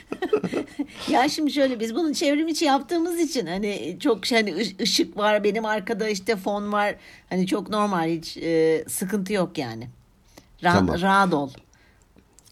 Ya 1.13 1.29
şimdi 1.29 1.53
şöyle 1.53 1.81
biz 1.81 1.95
bunu 1.95 2.15
çevrim 2.15 2.49
içi 2.49 2.65
yaptığımız 2.65 3.21
için 3.21 3.47
hani 3.47 3.97
çok 4.01 4.27
şey 4.27 4.39
hani 4.39 4.55
ış- 4.55 4.81
ışık 4.81 5.17
var 5.17 5.45
benim 5.45 5.65
arkada 5.65 6.09
işte 6.09 6.37
fon 6.37 6.73
var. 6.73 6.95
Hani 7.29 7.47
çok 7.47 7.71
normal 7.71 8.09
hiç 8.09 8.37
e, 8.37 8.85
sıkıntı 8.89 9.33
yok 9.33 9.59
yani. 9.59 9.89
Rahat, 10.65 10.79
Tamam. 10.79 11.01
rahat 11.01 11.35
ol. 11.35 11.51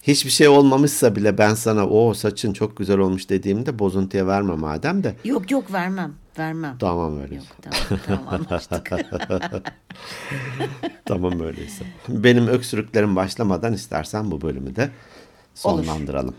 Hiçbir 0.02 0.30
şey 0.30 0.48
olmamışsa 0.48 1.16
bile 1.16 1.38
ben 1.38 1.54
sana 1.54 1.88
o 1.88 2.14
saçın 2.14 2.52
çok 2.52 2.76
güzel 2.76 2.98
olmuş 2.98 3.28
dediğimde 3.28 3.78
bozuntuya 3.78 4.26
verme 4.26 4.54
madem 4.54 5.04
de. 5.04 5.14
Yok 5.24 5.50
yok 5.50 5.72
vermem. 5.72 6.14
Vermem. 6.38 6.76
Tamam 6.78 7.20
öyle. 7.22 7.34
Yok 7.34 7.44
tamam 7.62 8.00
tamam 8.06 8.28
anlaştık. 8.34 8.90
Tamam 11.04 11.40
öyleyse. 11.40 11.84
Benim 12.08 12.46
öksürüklerim 12.48 13.16
başlamadan 13.16 13.72
istersen 13.72 14.30
bu 14.30 14.40
bölümü 14.40 14.76
de 14.76 14.90
sonlandıralım. 15.54 16.34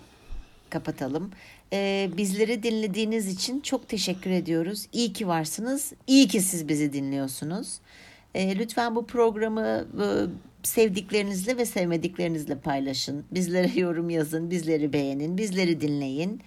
Kapatalım. 0.70 1.32
Ee, 1.74 2.10
bizleri 2.18 2.64
dinlediğiniz 2.64 3.28
için 3.28 3.62
çok 3.62 3.90
teşekkür 3.90 4.32
ediyoruz. 4.32 4.88
İyi 4.94 5.14
ki 5.14 5.28
varsınız. 5.28 5.94
İyi 6.08 6.28
ki 6.28 6.42
siz 6.42 6.68
bizi 6.68 6.94
dinliyorsunuz. 6.94 7.80
Ee, 8.36 8.60
lütfen 8.60 8.96
bu 8.96 9.06
programı 9.06 9.88
e, 10.02 10.06
sevdiklerinizle 10.64 11.58
ve 11.58 11.66
sevmediklerinizle 11.66 12.58
paylaşın. 12.58 13.26
Bizlere 13.32 13.72
yorum 13.80 14.10
yazın, 14.10 14.52
bizleri 14.52 14.94
beğenin, 14.94 15.38
bizleri 15.38 15.82
dinleyin. 15.82 16.42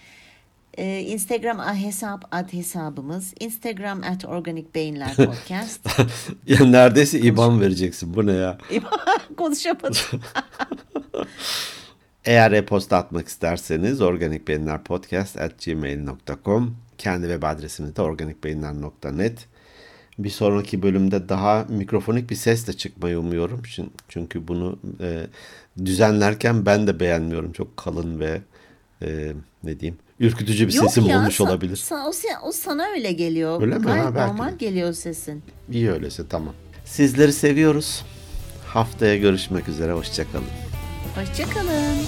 Ee, 0.79 1.01
Instagram 1.01 1.59
hesap 1.59 2.25
ad 2.35 2.53
hesabımız. 2.53 3.35
Instagram 3.41 4.03
at 4.03 4.25
Organik 4.25 4.75
Beyinler 4.75 5.17
Podcast. 5.17 5.89
ya 6.47 6.65
neredeyse 6.65 7.19
IBAN 7.19 7.61
vereceksin. 7.61 8.15
Bu 8.15 8.27
ne 8.27 8.33
ya? 8.33 8.59
Konuşamadım. 9.37 9.97
Eğer 12.25 12.53
e-posta 12.53 12.97
atmak 12.97 13.29
isterseniz 13.29 14.01
organikbeyinlerpodcast@gmail.com 14.01 16.77
kendi 16.99 17.27
web 17.27 17.43
adresimiz 17.43 17.97
de 17.97 18.03
organikbeyinler.net 18.03 19.47
bir 20.19 20.31
sonraki 20.31 20.83
bölümde 20.83 21.29
daha 21.29 21.65
mikrofonik 21.69 22.31
bir 22.31 22.35
sesle 22.35 22.73
çıkmayı 22.73 23.19
umuyorum. 23.19 23.63
Çün- 23.63 23.91
Çünkü 24.09 24.49
bunu 24.49 24.79
e, 25.01 25.27
düzenlerken 25.85 26.67
ben 26.67 26.87
de 26.87 27.01
beğenmiyorum. 27.01 27.53
Çok 27.53 27.77
kalın 27.77 28.21
ve 28.21 28.41
e, 29.03 29.33
ne 29.65 29.81
diyeyim 29.81 29.99
ürkütücü 30.21 30.67
bir 30.67 30.73
sesim 30.73 31.07
ya, 31.07 31.19
olmuş 31.21 31.41
olabilir. 31.41 31.77
sa- 31.77 32.05
o, 32.43 32.49
o 32.49 32.53
sana 32.53 32.87
öyle 32.87 33.13
geliyor. 33.13 33.63
Öyle 33.63 33.79
mi? 33.79 33.85
Gayet 33.85 34.05
Ha, 34.05 34.27
normal 34.27 34.53
de. 34.53 34.57
geliyor 34.57 34.93
sesin. 34.93 35.43
İyi 35.73 35.91
öyleyse 35.91 36.23
tamam. 36.29 36.55
Sizleri 36.85 37.33
seviyoruz. 37.33 38.05
Haftaya 38.67 39.17
görüşmek 39.17 39.69
üzere. 39.69 39.93
Hoşçakalın. 39.93 40.45
Hoşçakalın. 41.15 41.99